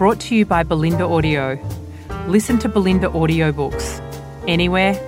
brought 0.00 0.18
to 0.18 0.34
you 0.34 0.46
by 0.46 0.64
Bolinda 0.64 1.02
Audio. 1.02 1.58
Listen 2.26 2.58
to 2.60 2.70
Bolinda 2.70 3.12
audiobooks 3.12 4.00
anywhere, 4.48 4.98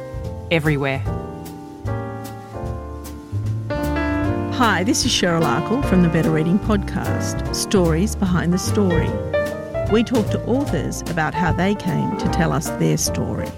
everywhere. 0.50 0.98
Hi, 4.52 4.84
this 4.84 5.06
is 5.06 5.10
Cheryl 5.10 5.44
Akle 5.44 5.82
from 5.88 6.02
the 6.02 6.10
Better 6.10 6.30
Reading 6.30 6.58
Podcast 6.58 7.54
Stories 7.54 8.14
Behind 8.14 8.52
the 8.52 8.58
Story. 8.58 9.08
We 9.90 10.04
talk 10.04 10.28
to 10.28 10.44
authors 10.44 11.00
about 11.10 11.32
how 11.32 11.52
they 11.52 11.74
came 11.74 12.14
to 12.18 12.28
tell 12.28 12.52
us 12.52 12.68
their 12.72 12.98
story. 12.98 13.48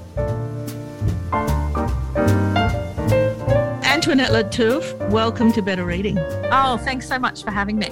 Antoinette 3.83 4.31
Lattouf, 4.31 5.11
welcome 5.11 5.51
to 5.51 5.63
Better 5.63 5.85
Reading. 5.85 6.17
Oh, 6.53 6.81
thanks 6.85 7.09
so 7.09 7.19
much 7.19 7.43
for 7.43 7.51
having 7.51 7.77
me. 7.81 7.91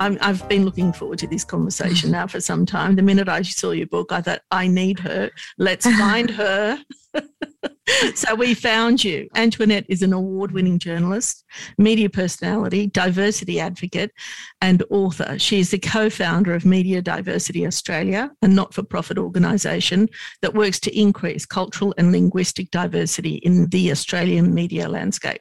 I 0.00 0.16
have 0.20 0.48
been 0.48 0.64
looking 0.64 0.92
forward 0.92 1.18
to 1.18 1.26
this 1.26 1.44
conversation 1.44 2.10
now 2.10 2.26
for 2.26 2.40
some 2.40 2.66
time. 2.66 2.96
The 2.96 3.02
minute 3.02 3.28
I 3.28 3.42
saw 3.42 3.70
your 3.70 3.86
book, 3.86 4.12
I 4.12 4.20
thought, 4.20 4.40
I 4.50 4.66
need 4.66 4.98
her. 5.00 5.30
Let's 5.58 5.86
find 5.98 6.30
her. 6.30 6.78
so 8.14 8.34
we 8.34 8.54
found 8.54 9.04
you. 9.04 9.28
Antoinette 9.34 9.86
is 9.88 10.02
an 10.02 10.12
award 10.12 10.52
winning 10.52 10.78
journalist, 10.78 11.43
media 11.78 12.10
personality, 12.10 12.86
diversity 12.86 13.60
advocate, 13.60 14.12
and 14.60 14.82
author. 14.90 15.38
She 15.38 15.60
is 15.60 15.70
the 15.70 15.78
co 15.78 16.10
founder 16.10 16.54
of 16.54 16.64
Media 16.64 17.02
Diversity 17.02 17.66
Australia, 17.66 18.30
a 18.42 18.48
not 18.48 18.74
for 18.74 18.82
profit 18.82 19.18
organisation 19.18 20.08
that 20.42 20.54
works 20.54 20.80
to 20.80 20.98
increase 20.98 21.46
cultural 21.46 21.94
and 21.98 22.12
linguistic 22.12 22.70
diversity 22.70 23.36
in 23.36 23.68
the 23.68 23.90
Australian 23.90 24.54
media 24.54 24.88
landscape. 24.88 25.40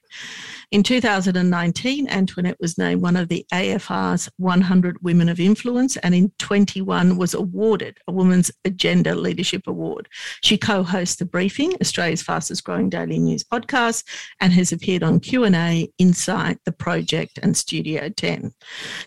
In 0.73 0.81
2019, 0.81 2.09
Antoinette 2.09 2.57
was 2.59 2.79
named 2.79 3.03
one 3.03 3.15
of 3.15 3.29
the 3.29 3.45
AFR's 3.53 4.27
100 4.37 4.97
Women 5.03 5.29
of 5.29 5.39
Influence 5.39 5.97
and 5.97 6.15
in 6.15 6.31
21 6.39 7.15
was 7.15 7.35
awarded 7.35 7.99
a 8.07 8.11
Women's 8.11 8.51
Agenda 8.65 9.13
Leadership 9.13 9.67
Award. 9.67 10.09
She 10.41 10.57
co-hosts 10.57 11.17
The 11.17 11.25
Briefing, 11.25 11.75
Australia's 11.79 12.23
fastest 12.23 12.63
growing 12.63 12.89
daily 12.89 13.19
news 13.19 13.43
podcast, 13.43 14.03
and 14.41 14.51
has 14.53 14.71
appeared 14.71 15.03
on 15.03 15.19
Q&A, 15.19 15.91
Insight, 16.03 16.59
The 16.65 16.73
Project 16.73 17.39
and 17.41 17.55
Studio 17.55 18.09
10. 18.09 18.53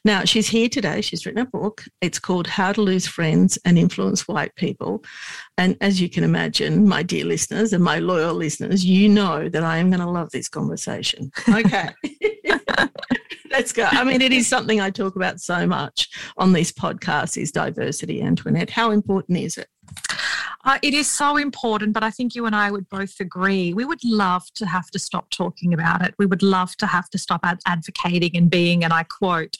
Now, 0.02 0.24
she's 0.24 0.48
here 0.48 0.70
today. 0.70 1.02
She's 1.02 1.26
written 1.26 1.42
a 1.42 1.44
book. 1.44 1.84
It's 2.00 2.18
called 2.18 2.46
How 2.46 2.72
to 2.72 2.80
Lose 2.80 3.06
Friends 3.06 3.58
and 3.66 3.78
Influence 3.78 4.26
White 4.26 4.54
People. 4.56 5.04
And 5.58 5.76
as 5.82 6.00
you 6.00 6.08
can 6.08 6.24
imagine, 6.24 6.88
my 6.88 7.02
dear 7.02 7.26
listeners 7.26 7.74
and 7.74 7.84
my 7.84 7.98
loyal 7.98 8.32
listeners, 8.32 8.82
you 8.82 9.10
know 9.10 9.46
that 9.50 9.62
I 9.62 9.76
am 9.76 9.90
going 9.90 10.00
to 10.00 10.08
love 10.08 10.30
this 10.30 10.48
conversation. 10.48 11.30
Okay. 11.46 11.90
Let's 13.50 13.74
go. 13.74 13.84
I 13.90 14.02
mean, 14.02 14.22
it 14.22 14.32
is 14.32 14.48
something 14.48 14.80
I 14.80 14.88
talk 14.88 15.16
about 15.16 15.38
so 15.38 15.66
much 15.66 16.08
on 16.38 16.52
this 16.54 16.72
podcast 16.72 17.36
is 17.36 17.52
diversity, 17.52 18.22
Antoinette. 18.22 18.70
How 18.70 18.90
important 18.90 19.38
is 19.38 19.58
it? 19.58 19.68
Uh, 20.66 20.80
it 20.82 20.94
is 20.94 21.08
so 21.08 21.36
important, 21.36 21.92
but 21.92 22.02
I 22.02 22.10
think 22.10 22.34
you 22.34 22.44
and 22.44 22.54
I 22.56 22.72
would 22.72 22.88
both 22.88 23.20
agree. 23.20 23.72
We 23.72 23.84
would 23.84 24.02
love 24.02 24.52
to 24.54 24.66
have 24.66 24.90
to 24.90 24.98
stop 24.98 25.30
talking 25.30 25.72
about 25.72 26.04
it. 26.04 26.12
We 26.18 26.26
would 26.26 26.42
love 26.42 26.76
to 26.78 26.86
have 26.86 27.08
to 27.10 27.18
stop 27.18 27.42
ad- 27.44 27.60
advocating 27.66 28.36
and 28.36 28.50
being, 28.50 28.82
and 28.82 28.92
I 28.92 29.04
quote, 29.04 29.56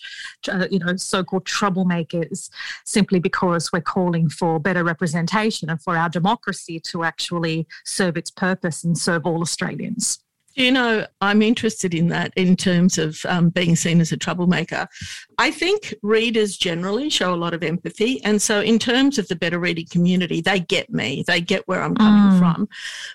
uh, 0.51 0.67
you 0.69 0.81
know, 0.81 0.97
so-called 0.97 1.45
troublemakers, 1.45 2.51
simply 2.85 3.21
because 3.21 3.71
we're 3.73 3.83
calling 3.83 4.29
for 4.29 4.59
better 4.59 4.83
representation 4.83 5.71
and 5.71 5.81
for 5.81 5.97
our 5.97 6.09
democracy 6.09 6.81
to 6.81 7.05
actually 7.05 7.69
serve 7.85 8.17
its 8.17 8.33
purpose 8.33 8.83
and 8.83 8.99
serve 8.99 9.27
all 9.27 9.43
Australians. 9.43 10.26
You 10.57 10.73
know, 10.73 11.07
I'm 11.21 11.43
interested 11.43 11.95
in 11.95 12.09
that 12.09 12.33
in 12.35 12.57
terms 12.57 12.97
of 12.97 13.25
um, 13.27 13.51
being 13.51 13.77
seen 13.77 14.01
as 14.01 14.11
a 14.11 14.17
troublemaker. 14.17 14.89
I 15.37 15.51
think 15.51 15.95
readers 16.03 16.57
generally 16.57 17.11
show 17.11 17.35
a 17.35 17.37
lot 17.37 17.53
of 17.53 17.63
empathy. 17.63 18.25
And 18.25 18.41
so, 18.41 18.61
in 18.61 18.79
terms 18.79 19.19
of 19.19 19.29
the 19.29 19.37
better 19.37 19.59
reading 19.59 19.87
community, 19.91 20.41
they 20.41 20.61
get 20.61 20.91
me, 20.91 21.25
they 21.27 21.43
get 21.43 21.69
where 21.69 21.83
I'm 21.83 21.95
coming 21.95 22.33
mm. 22.33 22.39
from. 22.39 22.69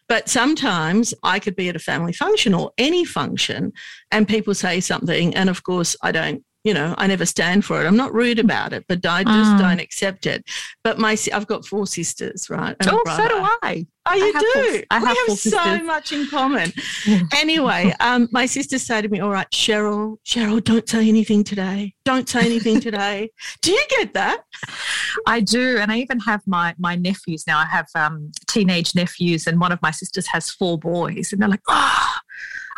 But 0.07 0.29
sometimes 0.29 1.15
I 1.23 1.39
could 1.39 1.55
be 1.55 1.67
at 1.67 1.75
a 1.75 1.79
family 1.79 2.13
function 2.13 2.53
or 2.53 2.71
any 2.77 3.05
function, 3.05 3.73
and 4.11 4.27
people 4.27 4.53
say 4.53 4.79
something. 4.79 5.35
And 5.35 5.49
of 5.49 5.63
course, 5.63 5.95
I 6.03 6.11
don't 6.11 6.45
you 6.63 6.73
know, 6.75 6.93
I 6.97 7.07
never 7.07 7.25
stand 7.25 7.65
for 7.65 7.81
it. 7.81 7.87
I'm 7.87 7.97
not 7.97 8.13
rude 8.13 8.37
about 8.37 8.71
it, 8.71 8.85
but 8.87 9.03
I 9.05 9.23
just 9.23 9.51
mm. 9.51 9.59
don't 9.59 9.79
accept 9.79 10.27
it. 10.27 10.47
But 10.83 10.99
my, 10.99 11.17
I've 11.33 11.47
got 11.47 11.65
four 11.65 11.87
sisters, 11.87 12.49
right? 12.51 12.75
oh, 12.85 13.01
so 13.05 13.27
do 13.27 13.47
I. 13.63 13.87
Oh, 14.05 14.13
you 14.13 14.33
I 14.35 14.39
do. 14.39 14.51
Four, 14.53 14.83
I 14.91 14.99
we 14.99 15.05
have, 15.05 15.17
have 15.27 15.39
so 15.39 15.83
much 15.83 16.11
in 16.11 16.27
common. 16.27 16.71
anyway, 17.35 17.93
um, 17.99 18.27
my 18.31 18.45
sisters 18.45 18.83
say 18.83 19.01
to 19.01 19.09
me, 19.09 19.19
"All 19.19 19.31
right, 19.31 19.49
Cheryl, 19.51 20.17
Cheryl, 20.25 20.63
don't 20.63 20.87
say 20.87 21.07
anything 21.07 21.43
today. 21.43 21.93
Don't 22.05 22.29
say 22.29 22.41
anything 22.41 22.79
today." 22.81 23.31
do 23.61 23.71
you 23.71 23.83
get 23.89 24.13
that? 24.13 24.43
I 25.27 25.39
do, 25.39 25.77
and 25.79 25.91
I 25.91 25.97
even 25.97 26.19
have 26.21 26.41
my 26.45 26.75
my 26.77 26.95
nephews 26.95 27.45
now. 27.47 27.57
I 27.57 27.65
have 27.65 27.87
um, 27.95 28.31
teenage 28.47 28.93
nephews, 28.93 29.47
and 29.47 29.59
one 29.59 29.71
of 29.71 29.81
my 29.81 29.91
sisters 29.91 30.27
has 30.27 30.49
four 30.51 30.77
boys, 30.77 31.31
and 31.31 31.41
they're 31.41 31.49
like, 31.49 31.61
"Oh." 31.67 32.17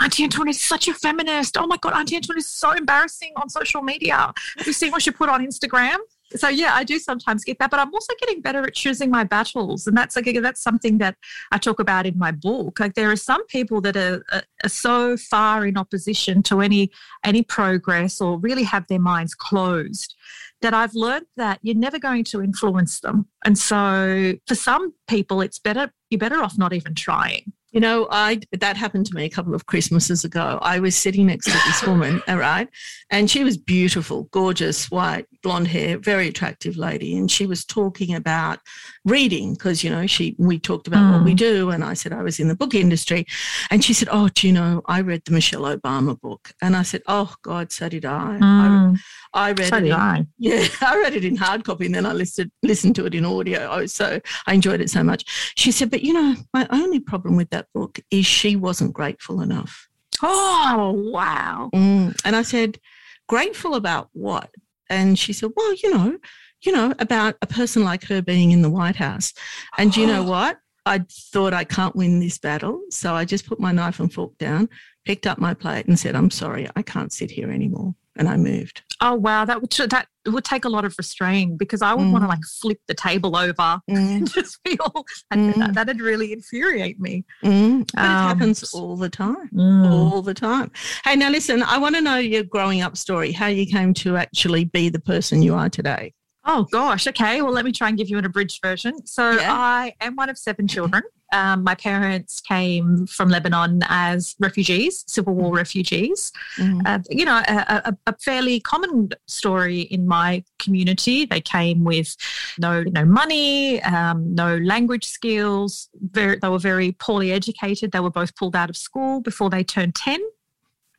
Auntie 0.02 0.24
Antoinette 0.24 0.56
is 0.56 0.62
such 0.62 0.88
a 0.88 0.94
feminist. 0.94 1.58
Oh 1.58 1.68
my 1.68 1.78
God, 1.78 1.94
Auntie 1.94 2.16
Antoinette 2.16 2.40
is 2.40 2.50
so 2.50 2.72
embarrassing 2.72 3.34
on 3.36 3.50
social 3.50 3.82
media. 3.82 4.34
Have 4.58 4.68
you 4.68 4.74
seen 4.74 4.92
what 4.92 5.02
she 5.02 5.12
put 5.12 5.30
on 5.30 5.46
Instagram? 5.46 5.98
So 6.36 6.48
yeah, 6.50 6.74
I 6.74 6.84
do 6.84 6.98
sometimes 6.98 7.44
get 7.44 7.60
that, 7.60 7.70
but 7.70 7.80
I'm 7.80 7.94
also 7.94 8.14
getting 8.20 8.42
better 8.42 8.64
at 8.64 8.74
choosing 8.74 9.12
my 9.12 9.24
battles, 9.24 9.86
and 9.86 9.96
that's 9.96 10.16
like 10.16 10.28
that's 10.42 10.62
something 10.62 10.98
that 10.98 11.16
I 11.52 11.58
talk 11.60 11.80
about 11.80 12.06
in 12.08 12.18
my 12.18 12.32
book. 12.32 12.80
Like 12.80 12.96
there 12.96 13.12
are 13.12 13.16
some 13.16 13.46
people 13.48 13.82
that 13.82 13.96
are, 13.96 14.24
are, 14.32 14.42
are 14.64 14.70
so 14.70 15.16
far 15.16 15.66
in 15.68 15.78
opposition 15.78 16.42
to 16.44 16.62
any 16.62 16.92
any 17.24 17.44
progress, 17.44 18.20
or 18.20 18.40
really 18.40 18.64
have 18.64 18.88
their 18.88 19.00
minds 19.00 19.36
closed, 19.36 20.16
that 20.62 20.74
I've 20.74 20.96
learned 20.96 21.28
that 21.38 21.60
you're 21.62 21.76
never 21.76 22.00
going 22.00 22.24
to 22.26 22.42
influence 22.42 23.00
them. 23.00 23.28
And 23.46 23.58
so 23.58 24.34
for 24.48 24.56
some 24.56 24.94
people, 25.08 25.42
it's 25.42 25.60
better 25.60 25.94
you're 26.10 26.20
better 26.20 26.42
off 26.42 26.58
not 26.58 26.74
even 26.74 26.96
trying. 26.96 27.54
You 27.74 27.80
know, 27.80 28.08
I 28.12 28.40
that 28.52 28.78
happened 28.78 29.08
to 29.08 29.16
me 29.16 29.26
a 29.26 29.30
couple 29.30 29.56
of 29.56 29.66
Christmases 29.66 30.24
ago. 30.24 30.60
I 30.62 30.80
was 30.80 30.96
sitting 30.96 31.26
next 31.26 31.46
to 31.48 31.52
this 31.66 31.84
woman, 31.84 32.22
all 32.28 32.38
right, 32.38 32.70
and 33.10 33.30
she 33.30 33.44
was 33.44 33.58
beautiful, 33.58 34.24
gorgeous, 34.32 34.92
white, 34.92 35.26
blonde 35.42 35.68
hair, 35.68 35.98
very 35.98 36.28
attractive 36.28 36.78
lady, 36.78 37.18
and 37.18 37.32
she 37.32 37.48
was 37.48 37.66
talking 37.66 38.14
about 38.14 38.60
reading 39.06 39.54
because 39.54 39.84
you 39.84 39.90
know 39.90 40.06
she 40.06 40.36
we 40.38 40.60
talked 40.60 40.88
about 40.88 41.04
mm. 41.04 41.14
what 41.14 41.24
we 41.24 41.34
mm. 41.34 41.38
do, 41.38 41.72
and 41.72 41.84
I 41.84 41.96
said 41.96 42.14
I 42.14 42.22
was 42.22 42.40
in 42.40 42.48
the 42.48 42.56
book 42.56 42.76
industry, 42.76 43.26
and 43.72 43.84
she 43.84 43.94
said, 43.94 44.08
"Oh, 44.12 44.30
do 44.30 44.46
you 44.46 44.54
know 44.54 44.84
I 44.86 45.02
read 45.02 45.24
the 45.26 45.32
Michelle 45.32 45.64
Obama 45.64 46.20
book?" 46.20 46.54
And 46.62 46.76
I 46.76 46.84
said, 46.84 47.02
"Oh 47.08 47.34
God, 47.42 47.72
so 47.72 47.90
did 47.90 48.06
I." 48.06 48.38
Mm. 48.40 48.98
I, 49.34 49.50
I, 49.50 49.52
read 49.54 49.70
so 49.70 49.78
it. 49.78 49.86
In, 49.86 49.92
I. 49.94 50.28
Yeah, 50.38 50.68
I 50.82 50.98
read 51.00 51.16
it 51.16 51.26
in 51.26 51.38
hard 51.38 51.64
copy, 51.64 51.88
and 51.88 51.96
then 51.96 52.06
I 52.06 52.14
listened 52.14 52.52
listened 52.62 52.96
to 52.98 53.06
it 53.08 53.16
in 53.16 53.26
audio. 53.26 53.68
Oh, 53.72 53.86
so 53.88 54.20
I 54.46 54.54
enjoyed 54.54 54.80
it 54.80 54.92
so 54.92 55.04
much. 55.04 55.26
She 55.56 55.72
said, 55.72 55.90
"But 55.90 56.04
you 56.04 56.14
know, 56.14 56.36
my 56.54 56.68
only 56.70 57.00
problem 57.00 57.36
with 57.36 57.50
that." 57.50 57.63
That 57.64 57.74
book 57.74 58.00
is 58.12 58.26
she 58.26 58.56
wasn't 58.56 58.94
grateful 58.94 59.42
enough. 59.42 59.88
Oh, 60.22 61.10
wow. 61.12 61.70
Mm. 61.74 62.20
And 62.26 62.36
I 62.36 62.42
said, 62.42 62.80
grateful 63.28 63.76
about 63.76 64.10
what? 64.14 64.50
And 64.90 65.18
she 65.18 65.34
said, 65.34 65.52
well, 65.56 65.74
you 65.76 65.92
know, 65.92 66.18
you 66.62 66.72
know, 66.72 66.94
about 67.00 67.36
a 67.42 67.48
person 67.48 67.84
like 67.84 68.04
her 68.06 68.22
being 68.22 68.52
in 68.52 68.62
the 68.62 68.70
White 68.70 68.96
House. 68.96 69.34
And 69.78 69.96
you 69.96 70.08
know 70.08 70.24
what? 70.24 70.58
I 70.86 71.06
thought 71.10 71.54
I 71.54 71.64
can't 71.64 71.96
win 71.96 72.20
this 72.20 72.38
battle. 72.38 72.82
So 72.90 73.14
I 73.16 73.26
just 73.26 73.48
put 73.48 73.60
my 73.60 73.72
knife 73.72 74.00
and 74.00 74.14
fork 74.14 74.38
down, 74.38 74.70
picked 75.06 75.28
up 75.28 75.40
my 75.40 75.54
plate 75.54 75.88
and 75.88 75.98
said, 75.98 76.16
I'm 76.16 76.32
sorry, 76.32 76.70
I 76.76 76.82
can't 76.82 77.12
sit 77.12 77.32
here 77.32 77.52
anymore 77.52 77.96
and 78.16 78.28
I 78.28 78.38
moved. 78.38 78.84
Oh 79.06 79.16
wow, 79.16 79.44
that 79.44 79.62
would 79.62 79.72
that 79.90 80.08
would 80.26 80.46
take 80.46 80.64
a 80.64 80.70
lot 80.70 80.86
of 80.86 80.96
restraint 80.98 81.60
because 81.60 81.82
I 81.82 81.94
would 81.94 82.06
mm. 82.08 82.14
want 82.14 82.24
to 82.24 82.30
like 82.30 82.44
flip 82.62 82.80
the 82.88 82.94
table 82.94 83.36
over 83.36 83.54
mm. 83.54 83.82
and 83.90 84.32
just 84.34 84.60
feel 84.66 85.06
and 85.30 85.54
mm. 85.54 85.74
that, 85.74 85.88
would 85.88 86.00
really 86.00 86.32
infuriate 86.32 87.02
me. 87.02 87.26
Mm. 87.44 87.86
But 87.94 88.02
um, 88.02 88.06
it 88.06 88.28
happens 88.30 88.74
all 88.74 88.96
the 88.96 89.10
time, 89.10 89.50
mm. 89.54 89.92
all 89.92 90.22
the 90.22 90.34
time. 90.34 90.72
Hey, 91.04 91.18
now 91.18 91.30
listen, 91.30 91.64
I 91.64 91.78
want 91.80 91.96
to 91.96 92.02
know 92.02 92.16
your 92.16 92.44
growing 92.44 92.82
up 92.82 92.96
story, 92.96 93.34
how 93.34 93.48
you 93.48 93.66
came 93.66 93.94
to 93.96 94.16
actually 94.16 94.64
be 94.64 94.88
the 94.88 95.02
person 95.02 95.44
you 95.44 95.54
are 95.54 95.68
today. 95.68 96.14
Oh 96.46 96.66
gosh, 96.72 97.06
okay. 97.08 97.42
Well, 97.42 97.52
let 97.52 97.66
me 97.66 97.74
try 97.74 97.90
and 97.90 97.98
give 97.98 98.10
you 98.10 98.18
an 98.18 98.24
abridged 98.26 98.62
version. 98.64 99.06
So 99.06 99.32
yeah. 99.32 99.54
I 99.54 99.96
am 100.00 100.16
one 100.16 100.30
of 100.30 100.38
seven 100.38 100.70
children. 100.70 101.04
Um, 101.34 101.64
my 101.64 101.76
parents 101.76 102.40
came 102.40 103.08
from 103.08 103.30
Lebanon 103.30 103.82
as 103.90 104.36
refugees, 104.40 105.04
civil 105.08 105.34
war 105.34 105.54
refugees. 105.54 106.32
Mm-hmm. 106.58 106.82
Uh, 106.86 107.00
you 107.10 107.26
know, 107.26 107.42
a, 107.48 107.82
a, 107.86 107.98
a, 108.08 108.16
fairly 108.20 108.60
common 108.60 109.10
story 109.28 109.82
in 109.82 110.08
my 110.08 110.44
community. 110.60 111.26
They 111.26 111.42
came 111.42 111.84
with 111.84 112.16
no 112.60 112.84
no 112.84 113.04
money, 113.04 113.82
um, 113.82 114.36
no 114.36 114.58
language 114.58 115.06
skills. 115.06 115.90
Very, 116.12 116.38
they 116.38 116.50
were 116.50 116.60
very 116.60 116.92
poorly 116.92 117.32
educated. 117.32 117.92
They 117.92 118.00
were 118.00 118.12
both 118.12 118.36
pulled 118.36 118.56
out 118.56 118.70
of 118.70 118.78
school 118.78 119.20
before 119.20 119.50
they 119.50 119.64
turned 119.64 119.96
ten. 119.96 120.22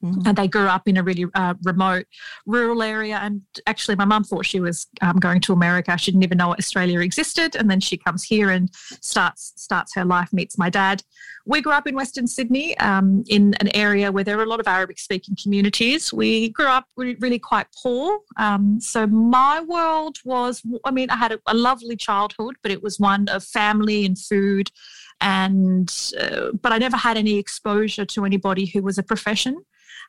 Mm. 0.04 0.26
And 0.26 0.36
they 0.36 0.48
grew 0.48 0.66
up 0.66 0.86
in 0.86 0.96
a 0.98 1.02
really 1.02 1.24
uh, 1.34 1.54
remote 1.62 2.06
rural 2.44 2.82
area. 2.82 3.18
And 3.22 3.42
actually, 3.66 3.96
my 3.96 4.04
mum 4.04 4.22
thought 4.22 4.44
she 4.44 4.60
was 4.60 4.86
um, 5.00 5.16
going 5.16 5.40
to 5.42 5.52
America. 5.52 5.96
She 5.96 6.10
didn't 6.10 6.24
even 6.24 6.38
know 6.38 6.52
Australia 6.52 7.00
existed. 7.00 7.56
And 7.56 7.70
then 7.70 7.80
she 7.80 7.96
comes 7.96 8.22
here 8.22 8.50
and 8.50 8.70
starts 8.74 9.52
starts 9.56 9.94
her 9.94 10.04
life, 10.04 10.32
meets 10.32 10.58
my 10.58 10.68
dad. 10.68 11.02
We 11.46 11.60
grew 11.60 11.72
up 11.72 11.86
in 11.86 11.94
Western 11.94 12.26
Sydney, 12.26 12.76
um, 12.78 13.24
in 13.28 13.54
an 13.60 13.74
area 13.74 14.12
where 14.12 14.24
there 14.24 14.38
are 14.38 14.42
a 14.42 14.48
lot 14.48 14.60
of 14.60 14.68
Arabic 14.68 14.98
speaking 14.98 15.36
communities. 15.42 16.12
We 16.12 16.50
grew 16.50 16.66
up 16.66 16.86
really 16.96 17.38
quite 17.38 17.66
poor. 17.82 18.18
Um, 18.38 18.80
so 18.80 19.06
my 19.06 19.60
world 19.60 20.18
was, 20.24 20.62
I 20.84 20.90
mean, 20.90 21.10
I 21.10 21.16
had 21.16 21.32
a, 21.32 21.40
a 21.46 21.54
lovely 21.54 21.96
childhood, 21.96 22.56
but 22.62 22.72
it 22.72 22.82
was 22.82 22.98
one 22.98 23.28
of 23.28 23.44
family 23.44 24.04
and 24.04 24.18
food 24.18 24.70
and 25.20 26.12
uh, 26.20 26.50
but 26.60 26.72
I 26.72 26.78
never 26.78 26.96
had 26.96 27.16
any 27.16 27.38
exposure 27.38 28.04
to 28.04 28.24
anybody 28.24 28.66
who 28.66 28.82
was 28.82 28.98
a 28.98 29.02
profession. 29.02 29.64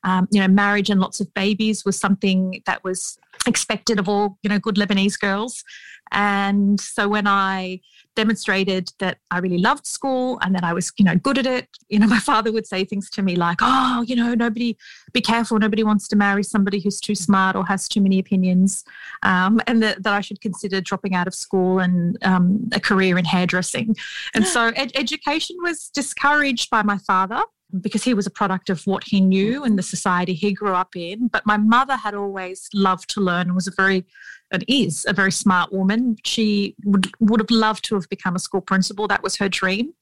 Um, 0.05 0.27
you 0.31 0.39
know, 0.39 0.47
marriage 0.47 0.89
and 0.89 1.01
lots 1.01 1.19
of 1.19 1.33
babies 1.33 1.83
was 1.83 1.99
something 1.99 2.61
that 2.65 2.83
was 2.83 3.17
expected 3.47 3.99
of 3.99 4.07
all, 4.07 4.37
you 4.43 4.49
know, 4.49 4.59
good 4.59 4.75
Lebanese 4.75 5.19
girls. 5.19 5.63
And 6.11 6.79
so 6.79 7.09
when 7.09 7.27
I 7.27 7.81
demonstrated 8.15 8.89
that 8.99 9.17
I 9.31 9.39
really 9.39 9.57
loved 9.57 9.85
school 9.85 10.39
and 10.41 10.55
that 10.55 10.63
I 10.63 10.71
was, 10.73 10.91
you 10.97 11.03
know, 11.03 11.15
good 11.15 11.37
at 11.37 11.45
it, 11.45 11.67
you 11.89 11.99
know, 11.99 12.07
my 12.17 12.19
father 12.19 12.51
would 12.51 12.67
say 12.67 12.85
things 12.85 13.09
to 13.11 13.21
me 13.21 13.35
like, 13.35 13.57
oh, 13.61 14.03
you 14.07 14.15
know, 14.15 14.33
nobody, 14.33 14.77
be 15.13 15.21
careful, 15.21 15.59
nobody 15.59 15.83
wants 15.83 16.07
to 16.09 16.15
marry 16.15 16.43
somebody 16.43 16.79
who's 16.79 16.99
too 16.99 17.15
smart 17.15 17.55
or 17.55 17.65
has 17.65 17.87
too 17.87 18.01
many 18.01 18.19
opinions. 18.19 18.83
Um, 19.23 19.59
and 19.67 19.81
that, 19.83 20.03
that 20.03 20.13
I 20.13 20.21
should 20.21 20.41
consider 20.41 20.81
dropping 20.81 21.15
out 21.15 21.27
of 21.27 21.35
school 21.35 21.79
and 21.79 22.17
um, 22.23 22.69
a 22.73 22.79
career 22.79 23.17
in 23.17 23.25
hairdressing. 23.25 23.95
And 24.33 24.45
so 24.45 24.67
ed- 24.75 24.91
education 24.95 25.57
was 25.61 25.89
discouraged 25.89 26.69
by 26.69 26.83
my 26.83 26.97
father 26.99 27.43
because 27.81 28.03
he 28.03 28.13
was 28.13 28.27
a 28.27 28.31
product 28.31 28.69
of 28.69 28.85
what 28.85 29.03
he 29.05 29.21
knew 29.21 29.63
and 29.63 29.77
the 29.77 29.83
society 29.83 30.33
he 30.33 30.53
grew 30.53 30.73
up 30.73 30.95
in. 30.95 31.27
But 31.27 31.45
my 31.45 31.57
mother 31.57 31.95
had 31.95 32.13
always 32.13 32.69
loved 32.73 33.09
to 33.11 33.21
learn 33.21 33.47
and 33.47 33.55
was 33.55 33.67
a 33.67 33.71
very, 33.75 34.05
and 34.51 34.63
is 34.67 35.05
a 35.07 35.13
very 35.13 35.31
smart 35.31 35.71
woman. 35.71 36.17
She 36.23 36.75
would, 36.83 37.11
would 37.19 37.39
have 37.39 37.51
loved 37.51 37.83
to 37.85 37.95
have 37.95 38.09
become 38.09 38.35
a 38.35 38.39
school 38.39 38.61
principal. 38.61 39.07
That 39.07 39.23
was 39.23 39.37
her 39.37 39.49
dream. 39.49 39.93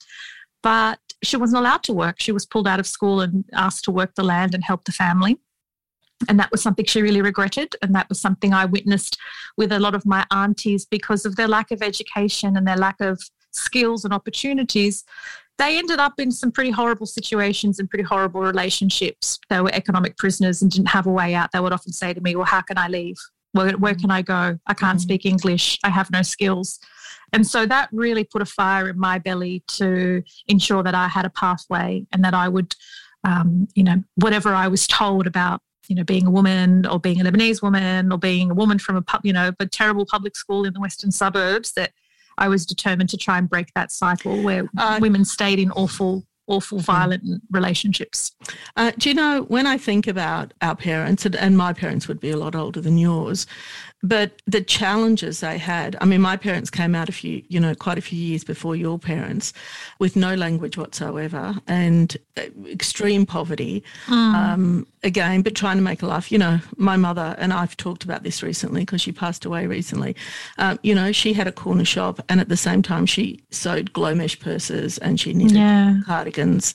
But 0.62 1.00
she 1.24 1.38
wasn't 1.38 1.60
allowed 1.60 1.84
to 1.84 1.94
work. 1.94 2.18
She 2.20 2.32
was 2.32 2.46
pulled 2.46 2.68
out 2.68 2.80
of 2.80 2.88
school 2.88 3.22
and 3.22 3.46
asked 3.54 3.86
to 3.86 3.92
work 3.92 4.16
the 4.16 4.24
land 4.24 4.54
and 4.54 4.64
help 4.64 4.86
the 4.86 4.92
family. 4.92 5.40
And 6.30 6.40
that 6.40 6.52
was 6.52 6.62
something 6.62 6.86
she 6.86 7.02
really 7.02 7.22
regretted. 7.22 7.76
And 7.82 7.94
that 7.96 8.08
was 8.08 8.20
something 8.20 8.54
I 8.54 8.66
witnessed 8.66 9.18
with 9.58 9.72
a 9.72 9.80
lot 9.80 9.96
of 9.96 10.06
my 10.06 10.26
aunties 10.32 10.86
because 10.86 11.26
of 11.26 11.36
their 11.36 11.48
lack 11.48 11.72
of 11.72 11.82
education 11.82 12.56
and 12.56 12.68
their 12.68 12.78
lack 12.78 13.02
of 13.02 13.22
skills 13.52 14.04
and 14.04 14.14
opportunities 14.14 15.04
they 15.58 15.78
ended 15.78 16.00
up 16.00 16.14
in 16.20 16.32
some 16.32 16.52
pretty 16.52 16.72
horrible 16.72 17.06
situations 17.06 17.80
and 17.80 17.90
pretty 17.90 18.04
horrible 18.04 18.42
relationships. 18.42 19.40
They 19.50 19.62
were 19.62 19.74
economic 19.74 20.18
prisoners 20.18 20.62
and 20.62 20.72
didn't 20.72 20.88
have 20.88 21.06
a 21.06 21.12
way 21.12 21.36
out. 21.36 21.52
They 21.52 21.60
would 21.60 21.74
often 21.74 21.94
say 21.94 22.14
to 22.14 22.22
me, 22.22 22.36
Well, 22.36 22.46
how 22.46 22.62
can 22.62 22.78
I 22.78 22.88
leave? 22.88 23.18
Where, 23.52 23.78
where 23.78 23.94
can 23.94 24.10
I 24.10 24.24
go? 24.24 24.58
I 24.66 24.74
can't 24.74 24.98
mm-hmm. 24.98 25.04
speak 25.04 25.26
English. 25.26 25.80
I 25.84 25.90
have 25.90 26.10
no 26.10 26.24
skills. 26.24 26.80
And 27.34 27.46
so 27.46 27.66
that 27.68 27.90
really 27.92 28.24
put 28.24 28.42
a 28.42 28.46
fire 28.46 28.90
in 28.90 29.00
my 29.00 29.20
belly 29.20 29.64
to 29.68 30.24
ensure 30.48 30.84
that 30.84 30.96
I 30.96 31.08
had 31.08 31.26
a 31.26 31.30
pathway 31.30 32.06
and 32.12 32.24
that 32.24 32.34
I 32.34 32.48
would, 32.48 32.76
um, 33.24 33.68
you 33.76 33.84
know, 33.84 34.04
whatever 34.16 34.54
I 34.54 34.68
was 34.68 34.88
told 34.88 35.28
about 35.28 35.62
you 35.90 35.96
know, 35.96 36.04
being 36.04 36.26
a 36.26 36.32
woman 36.32 36.86
or 36.86 37.00
being 37.00 37.20
a 37.20 37.24
Lebanese 37.24 37.62
woman 37.62 38.12
or 38.12 38.18
being 38.18 38.52
a 38.52 38.54
woman 38.54 38.80
from 38.80 38.96
a, 38.96 39.02
pub, 39.02 39.22
you 39.24 39.34
know, 39.34 39.52
a 39.60 39.66
terrible 39.66 40.06
public 40.06 40.36
school 40.36 40.66
in 40.66 40.74
the 40.74 40.80
western 40.80 41.12
suburbs 41.12 41.74
that 41.74 41.92
I 42.38 42.48
was 42.48 42.66
determined 42.66 43.10
to 43.10 43.18
try 43.18 43.38
and 43.38 43.50
break 43.50 43.68
that 43.76 43.92
cycle 43.92 44.42
where 44.42 44.70
uh, 44.78 45.00
women 45.02 45.26
stayed 45.26 45.60
in 45.60 45.72
awful 45.72 46.24
awful 46.48 46.80
hmm. 46.80 46.84
violent 46.84 47.42
relationships. 47.52 48.32
Uh, 48.76 48.92
do 48.98 49.10
you 49.10 49.16
know, 49.16 49.44
when 49.44 49.66
I 49.66 49.78
think 49.78 50.08
about 50.08 50.54
our 50.62 50.76
parents, 50.76 51.26
and, 51.26 51.36
and, 51.36 51.58
my 51.58 51.74
parents 51.74 52.08
would 52.08 52.20
be 52.20 52.32
a 52.32 52.38
lot 52.38 52.56
older 52.56 52.82
than 52.82 52.98
yours, 52.98 53.48
but 54.04 54.42
the 54.46 54.62
challenges 54.62 55.40
they 55.40 55.58
had, 55.58 55.96
I 56.02 56.06
mean, 56.06 56.20
my 56.20 56.36
parents 56.36 56.70
came 56.70 56.94
out 56.94 57.08
a 57.08 57.14
few, 57.14 57.42
you 57.48 57.58
know, 57.58 57.74
quite 57.74 57.98
a 57.98 58.02
few 58.02 58.20
years 58.20 58.44
before 58.44 58.76
your 58.76 59.00
parents 59.00 59.54
with 59.98 60.18
no 60.18 60.36
language 60.36 60.78
whatsoever 60.78 61.56
and 61.68 62.18
uh, 62.36 62.42
extreme 62.68 63.26
poverty. 63.26 63.82
Mm. 64.08 64.34
Um, 64.34 64.88
again, 65.04 65.42
but 65.42 65.56
trying 65.56 65.78
to 65.78 65.84
make 65.84 66.02
a 66.02 66.06
life. 66.06 66.32
You 66.34 66.38
know, 66.38 66.60
my 66.76 66.98
mother, 66.98 67.36
and 67.38 67.54
I've 67.54 67.78
talked 67.78 68.04
about 68.04 68.24
this 68.24 68.44
recently 68.44 68.82
because 68.82 69.02
she 69.02 69.14
passed 69.14 69.46
away 69.46 69.68
recently. 69.68 70.18
Um, 70.58 70.80
you 70.84 70.94
know, 70.94 71.14
she 71.14 71.32
had 71.32 71.48
a 71.48 71.52
corner 71.52 71.86
shop 71.86 72.22
and 72.28 72.42
at 72.42 72.50
the 72.50 72.58
same 72.58 72.82
time 72.82 73.06
she 73.06 73.42
sewed 73.52 73.94
Glomesh 73.94 74.40
purses 74.40 74.98
and 74.98 75.18
she 75.18 75.34
knitted 75.34 75.58
yeah. 75.58 76.02
cardigans. 76.06 76.74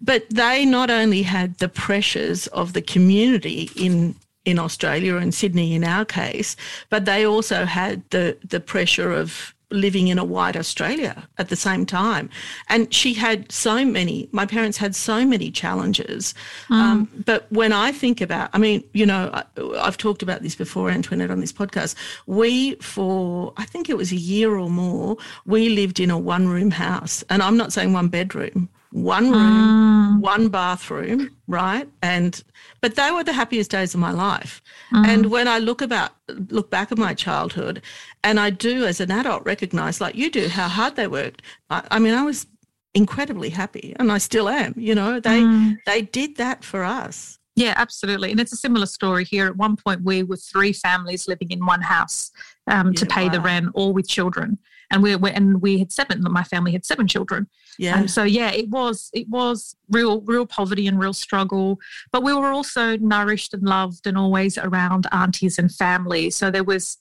But 0.00 0.28
they 0.30 0.64
not 0.64 0.90
only 0.90 1.22
had 1.22 1.58
the 1.58 1.68
pressures 1.68 2.48
of 2.48 2.72
the 2.72 2.82
community 2.82 3.70
in 3.76 4.16
in 4.46 4.58
Australia 4.58 5.16
and 5.16 5.34
Sydney 5.34 5.74
in 5.74 5.84
our 5.84 6.06
case, 6.06 6.56
but 6.88 7.04
they 7.04 7.26
also 7.26 7.66
had 7.66 8.02
the 8.10 8.38
the 8.48 8.60
pressure 8.60 9.12
of 9.12 9.52
living 9.70 10.06
in 10.06 10.18
a 10.18 10.24
white 10.24 10.56
Australia 10.56 11.28
at 11.38 11.48
the 11.48 11.56
same 11.56 11.84
time. 11.84 12.30
And 12.68 12.92
she 12.94 13.14
had 13.14 13.50
so 13.50 13.84
many, 13.84 14.28
my 14.30 14.46
parents 14.46 14.78
had 14.78 14.94
so 14.94 15.26
many 15.26 15.50
challenges. 15.50 16.34
Mm. 16.68 16.74
Um, 16.74 17.24
but 17.24 17.50
when 17.50 17.72
I 17.72 17.90
think 17.90 18.20
about, 18.20 18.50
I 18.52 18.58
mean, 18.58 18.84
you 18.92 19.04
know, 19.04 19.28
I, 19.32 19.44
have 19.84 19.96
talked 19.96 20.22
about 20.22 20.42
this 20.42 20.54
before, 20.54 20.88
Antoinette, 20.88 21.32
on 21.32 21.40
this 21.40 21.52
podcast. 21.52 21.96
We, 22.26 22.76
for 22.76 23.52
I 23.56 23.64
think 23.64 23.90
it 23.90 23.96
was 23.96 24.12
a 24.12 24.16
year 24.16 24.56
or 24.56 24.70
more, 24.70 25.16
we 25.46 25.68
lived 25.68 25.98
in 25.98 26.10
a 26.10 26.18
one 26.18 26.46
room 26.46 26.70
house. 26.70 27.24
And 27.28 27.42
I'm 27.42 27.56
not 27.56 27.72
saying 27.72 27.92
one 27.92 28.08
bedroom 28.08 28.68
one 28.96 29.30
room, 29.30 30.16
mm. 30.16 30.20
one 30.20 30.48
bathroom, 30.48 31.36
right? 31.46 31.86
And 32.02 32.42
but 32.80 32.94
they 32.94 33.10
were 33.10 33.22
the 33.22 33.34
happiest 33.34 33.70
days 33.70 33.92
of 33.92 34.00
my 34.00 34.10
life. 34.10 34.62
Mm. 34.92 35.06
And 35.06 35.26
when 35.30 35.48
I 35.48 35.58
look 35.58 35.82
about 35.82 36.12
look 36.48 36.70
back 36.70 36.90
at 36.90 36.96
my 36.98 37.12
childhood, 37.12 37.82
and 38.24 38.40
I 38.40 38.48
do 38.48 38.86
as 38.86 39.00
an 39.00 39.10
adult 39.10 39.44
recognize, 39.44 40.00
like 40.00 40.14
you 40.14 40.30
do, 40.30 40.48
how 40.48 40.68
hard 40.68 40.96
they 40.96 41.08
worked. 41.08 41.42
I, 41.68 41.82
I 41.90 41.98
mean, 41.98 42.14
I 42.14 42.22
was 42.22 42.46
incredibly 42.94 43.50
happy, 43.50 43.94
and 43.98 44.10
I 44.10 44.16
still 44.16 44.48
am. 44.48 44.72
You 44.78 44.94
know, 44.94 45.20
they 45.20 45.42
mm. 45.42 45.76
they 45.84 46.00
did 46.00 46.36
that 46.36 46.64
for 46.64 46.82
us. 46.82 47.38
Yeah, 47.54 47.74
absolutely. 47.76 48.30
And 48.30 48.40
it's 48.40 48.52
a 48.52 48.56
similar 48.56 48.86
story 48.86 49.24
here. 49.24 49.46
At 49.46 49.56
one 49.56 49.76
point, 49.76 50.02
we 50.02 50.22
were 50.22 50.36
three 50.36 50.72
families 50.72 51.28
living 51.28 51.50
in 51.50 51.64
one 51.64 51.82
house 51.82 52.30
um, 52.66 52.88
yeah, 52.88 52.92
to 53.00 53.06
pay 53.06 53.26
wow. 53.26 53.32
the 53.32 53.40
rent, 53.40 53.68
all 53.74 53.92
with 53.92 54.08
children. 54.08 54.58
And 54.90 55.02
we 55.02 55.16
were, 55.16 55.28
and 55.28 55.60
we 55.60 55.78
had 55.78 55.92
seven. 55.92 56.22
My 56.22 56.44
family 56.44 56.72
had 56.72 56.84
seven 56.84 57.06
children. 57.06 57.48
Yeah. 57.78 57.98
And 57.98 58.10
so 58.10 58.22
yeah, 58.22 58.50
it 58.50 58.68
was 58.68 59.10
it 59.12 59.28
was 59.28 59.76
real 59.90 60.20
real 60.22 60.46
poverty 60.46 60.86
and 60.86 60.98
real 60.98 61.12
struggle. 61.12 61.78
But 62.12 62.22
we 62.22 62.32
were 62.32 62.52
also 62.52 62.96
nourished 62.96 63.52
and 63.54 63.62
loved 63.62 64.06
and 64.06 64.16
always 64.16 64.58
around 64.58 65.06
aunties 65.12 65.58
and 65.58 65.72
family. 65.72 66.30
So 66.30 66.50
there 66.50 66.64
was 66.64 66.98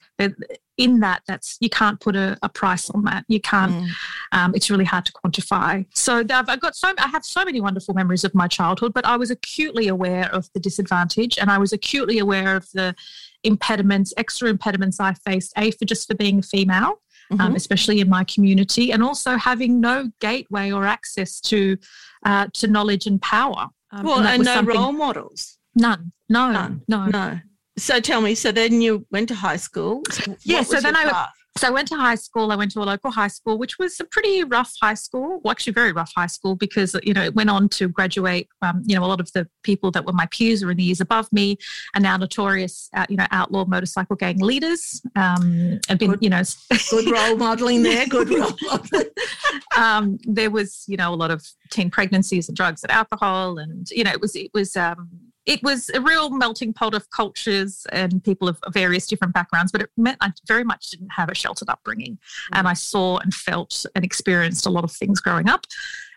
in 0.77 0.99
that 0.99 1.21
that's 1.27 1.57
you 1.59 1.69
can't 1.69 1.99
put 1.99 2.15
a, 2.15 2.37
a 2.41 2.49
price 2.49 2.89
on 2.89 3.03
that. 3.05 3.25
You 3.27 3.39
can't. 3.39 3.71
Mm. 3.71 3.89
Um, 4.31 4.55
it's 4.55 4.69
really 4.69 4.85
hard 4.85 5.05
to 5.05 5.13
quantify. 5.13 5.85
So 5.93 6.23
I've 6.29 6.59
got 6.59 6.75
so 6.75 6.93
I 6.97 7.07
have 7.07 7.25
so 7.25 7.45
many 7.45 7.61
wonderful 7.61 7.93
memories 7.93 8.23
of 8.23 8.35
my 8.35 8.47
childhood, 8.47 8.93
but 8.93 9.05
I 9.05 9.17
was 9.17 9.31
acutely 9.31 9.87
aware 9.87 10.29
of 10.33 10.51
the 10.53 10.59
disadvantage, 10.59 11.37
and 11.37 11.49
I 11.49 11.57
was 11.57 11.71
acutely 11.71 12.19
aware 12.19 12.55
of 12.55 12.69
the 12.73 12.95
impediments, 13.43 14.13
extra 14.17 14.49
impediments 14.49 14.99
I 14.99 15.13
faced. 15.13 15.53
A 15.57 15.71
for 15.71 15.85
just 15.85 16.07
for 16.07 16.15
being 16.15 16.39
a 16.39 16.43
female, 16.43 17.01
mm-hmm. 17.31 17.41
um, 17.41 17.55
especially 17.55 17.99
in 17.99 18.09
my 18.09 18.23
community, 18.23 18.91
and 18.91 19.03
also 19.03 19.37
having 19.37 19.79
no 19.79 20.11
gateway 20.19 20.71
or 20.71 20.85
access 20.85 21.39
to 21.41 21.77
uh, 22.25 22.47
to 22.53 22.67
knowledge 22.67 23.07
and 23.07 23.21
power. 23.21 23.67
Um, 23.91 24.05
well, 24.05 24.19
and, 24.19 24.47
and 24.47 24.67
no 24.67 24.73
role 24.73 24.91
models. 24.91 25.57
None. 25.75 26.11
No. 26.29 26.51
None. 26.51 26.81
No. 26.87 27.07
No. 27.07 27.39
So 27.77 27.99
tell 27.99 28.21
me. 28.21 28.35
So 28.35 28.51
then 28.51 28.81
you 28.81 29.05
went 29.11 29.27
to 29.29 29.35
high 29.35 29.57
school. 29.57 30.01
So 30.11 30.35
yeah. 30.43 30.63
So 30.63 30.79
then 30.79 30.95
I. 30.95 31.03
Path? 31.03 31.29
So 31.57 31.69
I 31.69 31.71
went 31.71 31.87
to 31.87 31.95
high 31.95 32.15
school. 32.15 32.51
I 32.51 32.57
went 32.57 32.71
to 32.71 32.81
a 32.81 32.83
local 32.83 33.11
high 33.11 33.29
school, 33.29 33.57
which 33.57 33.79
was 33.79 33.97
a 34.01 34.03
pretty 34.03 34.43
rough 34.43 34.73
high 34.81 34.93
school. 34.93 35.39
Well, 35.41 35.51
actually, 35.51 35.71
very 35.71 35.93
rough 35.93 36.11
high 36.13 36.27
school 36.27 36.55
because 36.55 36.97
you 37.01 37.13
know 37.13 37.23
it 37.23 37.33
went 37.33 37.49
on 37.49 37.69
to 37.69 37.87
graduate. 37.87 38.49
Um, 38.61 38.83
you 38.85 38.93
know, 38.93 39.05
a 39.05 39.07
lot 39.07 39.21
of 39.21 39.31
the 39.31 39.47
people 39.63 39.89
that 39.91 40.05
were 40.05 40.11
my 40.11 40.25
peers 40.25 40.63
or 40.63 40.71
in 40.71 40.77
the 40.77 40.83
years 40.83 40.99
above 40.99 41.31
me 41.31 41.57
are 41.95 42.01
now 42.01 42.17
notorious, 42.17 42.89
uh, 42.93 43.05
you 43.07 43.15
know, 43.15 43.25
outlaw 43.31 43.63
motorcycle 43.63 44.17
gang 44.17 44.39
leaders. 44.39 45.01
Um, 45.15 45.79
and 45.87 45.97
been, 45.97 46.11
good, 46.11 46.19
you 46.21 46.29
know, 46.29 46.41
good 46.89 47.09
role 47.09 47.37
modeling 47.37 47.83
there. 47.83 48.05
Good 48.15 48.29
role 48.29 48.51
modeling. 48.61 49.09
um, 49.77 50.17
there 50.25 50.51
was, 50.51 50.83
you 50.87 50.97
know, 50.97 51.13
a 51.13 51.15
lot 51.15 51.31
of 51.31 51.45
teen 51.71 51.89
pregnancies 51.89 52.49
and 52.49 52.57
drugs 52.57 52.83
and 52.83 52.91
alcohol, 52.91 53.59
and 53.59 53.89
you 53.91 54.03
know, 54.03 54.11
it 54.11 54.19
was 54.19 54.35
it 54.35 54.51
was 54.53 54.75
um, 54.75 55.09
it 55.45 55.61
was 55.63 55.89
a 55.89 56.01
real 56.01 56.29
melting 56.29 56.73
pot 56.73 56.93
of 56.93 57.09
cultures 57.11 57.85
and 57.91 58.23
people 58.23 58.47
of 58.47 58.57
various 58.71 59.07
different 59.07 59.33
backgrounds, 59.33 59.71
but 59.71 59.81
it 59.81 59.89
meant 59.97 60.17
I 60.21 60.31
very 60.47 60.63
much 60.63 60.89
didn't 60.89 61.11
have 61.11 61.29
a 61.29 61.35
sheltered 61.35 61.69
upbringing. 61.69 62.13
Mm-hmm. 62.13 62.55
And 62.55 62.67
I 62.67 62.73
saw 62.73 63.17
and 63.17 63.33
felt 63.33 63.85
and 63.95 64.03
experienced 64.03 64.65
a 64.65 64.69
lot 64.69 64.83
of 64.83 64.91
things 64.91 65.19
growing 65.19 65.47
up. 65.47 65.65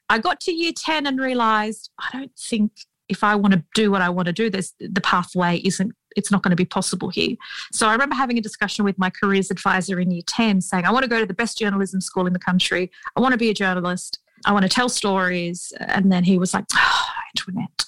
I 0.08 0.18
got 0.18 0.40
to 0.40 0.52
year 0.52 0.72
10 0.74 1.06
and 1.06 1.20
realized 1.20 1.90
I 1.98 2.08
don't 2.12 2.36
think 2.38 2.72
if 3.08 3.24
I 3.24 3.34
want 3.34 3.54
to 3.54 3.64
do 3.74 3.90
what 3.90 4.02
I 4.02 4.08
want 4.10 4.26
to 4.26 4.32
do, 4.32 4.50
there's 4.50 4.74
the 4.78 5.00
pathway 5.00 5.58
isn't 5.58 5.92
it's 6.16 6.32
not 6.32 6.42
going 6.42 6.50
to 6.50 6.56
be 6.56 6.64
possible 6.64 7.10
here. 7.10 7.36
So 7.72 7.86
I 7.86 7.92
remember 7.92 8.14
having 8.14 8.38
a 8.38 8.40
discussion 8.40 8.84
with 8.84 8.98
my 8.98 9.08
careers 9.10 9.50
advisor 9.50 10.00
in 10.00 10.10
year 10.10 10.22
10 10.26 10.62
saying, 10.62 10.84
I 10.84 10.90
want 10.90 11.04
to 11.04 11.08
go 11.08 11.20
to 11.20 11.26
the 11.26 11.34
best 11.34 11.58
journalism 11.58 12.00
school 12.00 12.26
in 12.26 12.32
the 12.32 12.38
country. 12.40 12.90
I 13.14 13.20
want 13.20 13.32
to 13.32 13.38
be 13.38 13.50
a 13.50 13.54
journalist. 13.54 14.18
I 14.44 14.52
want 14.52 14.64
to 14.64 14.68
tell 14.68 14.88
stories. 14.88 15.72
And 15.78 16.10
then 16.10 16.24
he 16.24 16.38
was 16.38 16.54
like, 16.54 16.64
oh, 16.74 17.04
Antoinette, 17.38 17.84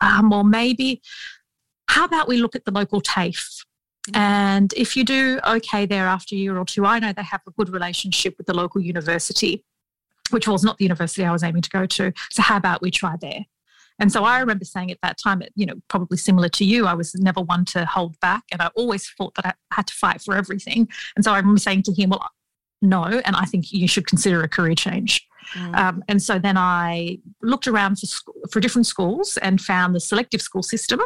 um, 0.00 0.30
well, 0.30 0.44
maybe, 0.44 1.02
how 1.88 2.04
about 2.04 2.28
we 2.28 2.38
look 2.38 2.56
at 2.56 2.64
the 2.64 2.70
local 2.70 3.00
TAFE? 3.00 3.64
And 4.14 4.72
if 4.76 4.96
you 4.96 5.04
do 5.04 5.40
okay 5.46 5.84
there 5.84 6.06
after 6.06 6.34
a 6.34 6.38
year 6.38 6.56
or 6.56 6.64
two, 6.64 6.86
I 6.86 6.98
know 7.00 7.12
they 7.12 7.22
have 7.22 7.42
a 7.46 7.50
good 7.52 7.68
relationship 7.68 8.36
with 8.38 8.46
the 8.46 8.54
local 8.54 8.80
university, 8.80 9.64
which 10.30 10.46
was 10.46 10.62
not 10.62 10.78
the 10.78 10.84
university 10.84 11.24
I 11.24 11.32
was 11.32 11.42
aiming 11.42 11.62
to 11.62 11.70
go 11.70 11.86
to. 11.86 12.12
So 12.30 12.42
how 12.42 12.56
about 12.56 12.82
we 12.82 12.90
try 12.90 13.16
there? 13.20 13.44
And 13.98 14.12
so 14.12 14.24
I 14.24 14.40
remember 14.40 14.64
saying 14.64 14.90
at 14.90 14.98
that 15.02 15.18
time, 15.18 15.42
you 15.54 15.66
know, 15.66 15.74
probably 15.88 16.18
similar 16.18 16.48
to 16.50 16.64
you, 16.64 16.86
I 16.86 16.94
was 16.94 17.14
never 17.14 17.40
one 17.40 17.64
to 17.66 17.86
hold 17.86 18.20
back. 18.20 18.44
And 18.52 18.60
I 18.60 18.68
always 18.76 19.08
thought 19.08 19.34
that 19.36 19.46
I 19.46 19.74
had 19.74 19.86
to 19.86 19.94
fight 19.94 20.20
for 20.20 20.36
everything. 20.36 20.88
And 21.16 21.24
so 21.24 21.32
I 21.32 21.38
remember 21.38 21.60
saying 21.60 21.84
to 21.84 21.94
him, 21.94 22.10
well, 22.10 22.28
no, 22.82 23.04
and 23.04 23.34
I 23.34 23.46
think 23.46 23.72
you 23.72 23.88
should 23.88 24.06
consider 24.06 24.42
a 24.42 24.48
career 24.48 24.74
change. 24.74 25.26
Mm. 25.54 25.76
Um, 25.76 26.04
and 26.08 26.22
so 26.22 26.38
then 26.38 26.56
I 26.56 27.18
looked 27.42 27.66
around 27.68 27.96
for, 27.98 28.06
for 28.50 28.60
different 28.60 28.86
schools 28.86 29.36
and 29.38 29.60
found 29.60 29.94
the 29.94 30.00
selective 30.00 30.42
school 30.42 30.62
system. 30.62 31.00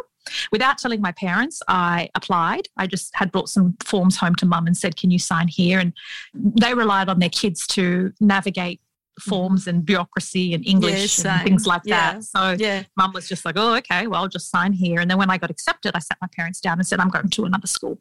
Without 0.51 0.77
telling 0.77 1.01
my 1.01 1.11
parents, 1.13 1.61
I 1.67 2.09
applied. 2.15 2.67
I 2.77 2.87
just 2.87 3.11
had 3.15 3.31
brought 3.31 3.49
some 3.49 3.75
forms 3.83 4.17
home 4.17 4.35
to 4.35 4.45
mum 4.45 4.67
and 4.67 4.77
said, 4.77 4.95
Can 4.95 5.11
you 5.11 5.19
sign 5.19 5.47
here? 5.47 5.79
And 5.79 5.93
they 6.33 6.73
relied 6.73 7.09
on 7.09 7.19
their 7.19 7.29
kids 7.29 7.65
to 7.67 8.13
navigate 8.19 8.80
forms 9.19 9.67
and 9.67 9.85
bureaucracy 9.85 10.53
and 10.53 10.65
English 10.65 11.23
yeah, 11.23 11.35
and 11.35 11.43
things 11.43 11.67
like 11.67 11.81
yeah. 11.85 12.13
that. 12.13 12.23
So 12.23 12.55
yeah. 12.57 12.83
mum 12.97 13.11
was 13.13 13.27
just 13.27 13.45
like, 13.45 13.55
oh, 13.57 13.75
okay, 13.75 14.07
well, 14.07 14.21
I'll 14.21 14.29
just 14.29 14.49
sign 14.49 14.73
here. 14.73 14.99
And 14.99 15.09
then 15.09 15.17
when 15.17 15.29
I 15.29 15.37
got 15.37 15.49
accepted, 15.49 15.95
I 15.95 15.99
sat 15.99 16.17
my 16.21 16.27
parents 16.35 16.59
down 16.59 16.79
and 16.79 16.87
said, 16.87 16.99
I'm 16.99 17.09
going 17.09 17.29
to 17.29 17.45
another 17.45 17.67
school. 17.67 17.99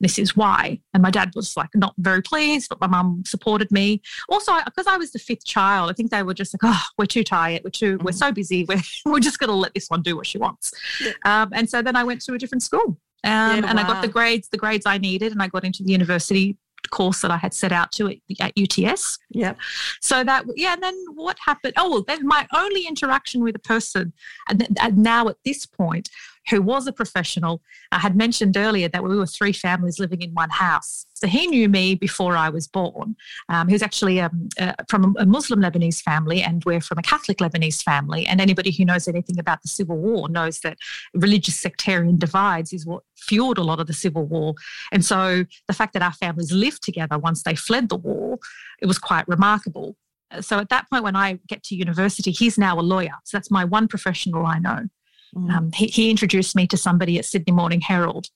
This 0.00 0.18
is 0.18 0.36
why. 0.36 0.80
And 0.94 1.02
my 1.02 1.10
dad 1.10 1.32
was 1.34 1.56
like, 1.56 1.70
not 1.74 1.94
very 1.98 2.22
pleased, 2.22 2.68
but 2.68 2.80
my 2.80 2.86
mum 2.86 3.22
supported 3.26 3.70
me. 3.70 4.02
Also, 4.28 4.52
because 4.64 4.86
I 4.86 4.96
was 4.96 5.12
the 5.12 5.18
fifth 5.18 5.44
child, 5.44 5.90
I 5.90 5.94
think 5.94 6.10
they 6.10 6.22
were 6.22 6.34
just 6.34 6.54
like, 6.54 6.60
oh, 6.64 6.82
we're 6.98 7.06
too 7.06 7.24
tired. 7.24 7.62
We're 7.64 7.70
too, 7.70 7.96
mm-hmm. 7.96 8.04
we're 8.04 8.12
so 8.12 8.32
busy. 8.32 8.64
We're, 8.72 8.80
we're 9.04 9.20
just 9.20 9.38
going 9.38 9.48
to 9.48 9.56
let 9.56 9.74
this 9.74 9.88
one 9.88 10.02
do 10.02 10.16
what 10.16 10.26
she 10.26 10.38
wants. 10.38 10.72
Yeah. 11.00 11.12
Um, 11.24 11.50
and 11.52 11.68
so 11.68 11.82
then 11.82 11.96
I 11.96 12.04
went 12.04 12.22
to 12.22 12.34
a 12.34 12.38
different 12.38 12.62
school. 12.62 12.96
Um, 13.24 13.64
and 13.64 13.64
wow. 13.64 13.78
I 13.78 13.82
got 13.82 14.02
the 14.02 14.08
grades, 14.08 14.48
the 14.48 14.56
grades 14.56 14.86
I 14.86 14.98
needed, 14.98 15.32
and 15.32 15.42
I 15.42 15.48
got 15.48 15.64
into 15.64 15.82
the 15.82 15.92
university 15.92 16.56
course 16.90 17.22
that 17.22 17.30
I 17.30 17.36
had 17.36 17.54
set 17.54 17.72
out 17.72 17.92
to 17.92 18.08
at, 18.08 18.16
at 18.40 18.52
UTS. 18.58 19.18
Yeah. 19.30 19.54
So 20.00 20.24
that, 20.24 20.44
yeah, 20.56 20.74
and 20.74 20.82
then 20.82 20.94
what 21.14 21.38
happened? 21.44 21.74
Oh, 21.76 21.90
well, 21.90 22.04
then 22.06 22.26
my 22.26 22.46
only 22.54 22.86
interaction 22.86 23.42
with 23.42 23.56
a 23.56 23.60
person, 23.60 24.12
and, 24.48 24.66
and 24.80 24.98
now 24.98 25.28
at 25.28 25.36
this 25.44 25.66
point, 25.66 26.10
who 26.50 26.60
was 26.60 26.86
a 26.86 26.92
professional. 26.92 27.62
I 27.90 27.98
had 27.98 28.16
mentioned 28.16 28.56
earlier 28.56 28.88
that 28.88 29.02
we 29.02 29.16
were 29.16 29.26
three 29.26 29.52
families 29.52 29.98
living 29.98 30.22
in 30.22 30.32
one 30.32 30.50
house. 30.50 31.06
So 31.14 31.26
he 31.28 31.46
knew 31.46 31.68
me 31.68 31.94
before 31.94 32.36
I 32.36 32.48
was 32.48 32.66
born. 32.66 33.14
Um, 33.48 33.68
he 33.68 33.74
was 33.74 33.82
actually 33.82 34.20
um, 34.20 34.48
uh, 34.58 34.72
from 34.88 35.14
a 35.18 35.26
Muslim 35.26 35.60
Lebanese 35.60 36.02
family, 36.02 36.42
and 36.42 36.64
we're 36.64 36.80
from 36.80 36.98
a 36.98 37.02
Catholic 37.02 37.38
Lebanese 37.38 37.82
family. 37.82 38.26
And 38.26 38.40
anybody 38.40 38.72
who 38.72 38.84
knows 38.84 39.06
anything 39.06 39.38
about 39.38 39.62
the 39.62 39.68
Civil 39.68 39.98
War 39.98 40.28
knows 40.28 40.60
that 40.60 40.78
religious 41.14 41.58
sectarian 41.58 42.18
divides 42.18 42.72
is 42.72 42.84
what 42.84 43.04
fueled 43.16 43.58
a 43.58 43.62
lot 43.62 43.78
of 43.78 43.86
the 43.86 43.92
Civil 43.92 44.24
War. 44.24 44.54
And 44.90 45.04
so 45.04 45.44
the 45.68 45.74
fact 45.74 45.92
that 45.92 46.02
our 46.02 46.12
families 46.12 46.50
lived 46.50 46.82
together 46.82 47.18
once 47.18 47.44
they 47.44 47.54
fled 47.54 47.88
the 47.88 47.96
war, 47.96 48.38
it 48.80 48.86
was 48.86 48.98
quite 48.98 49.28
remarkable. 49.28 49.96
So 50.40 50.58
at 50.58 50.70
that 50.70 50.88
point, 50.90 51.04
when 51.04 51.14
I 51.14 51.38
get 51.46 51.62
to 51.64 51.76
university, 51.76 52.30
he's 52.30 52.58
now 52.58 52.78
a 52.78 52.80
lawyer. 52.80 53.14
So 53.24 53.36
that's 53.36 53.50
my 53.50 53.64
one 53.64 53.86
professional 53.86 54.46
I 54.46 54.58
know. 54.58 54.88
Mm. 55.34 55.50
Um, 55.50 55.72
he, 55.72 55.86
he, 55.86 56.10
introduced 56.10 56.54
me 56.54 56.66
to 56.66 56.76
somebody 56.76 57.18
at 57.18 57.24
Sydney 57.24 57.52
Morning 57.52 57.80
Herald. 57.80 58.26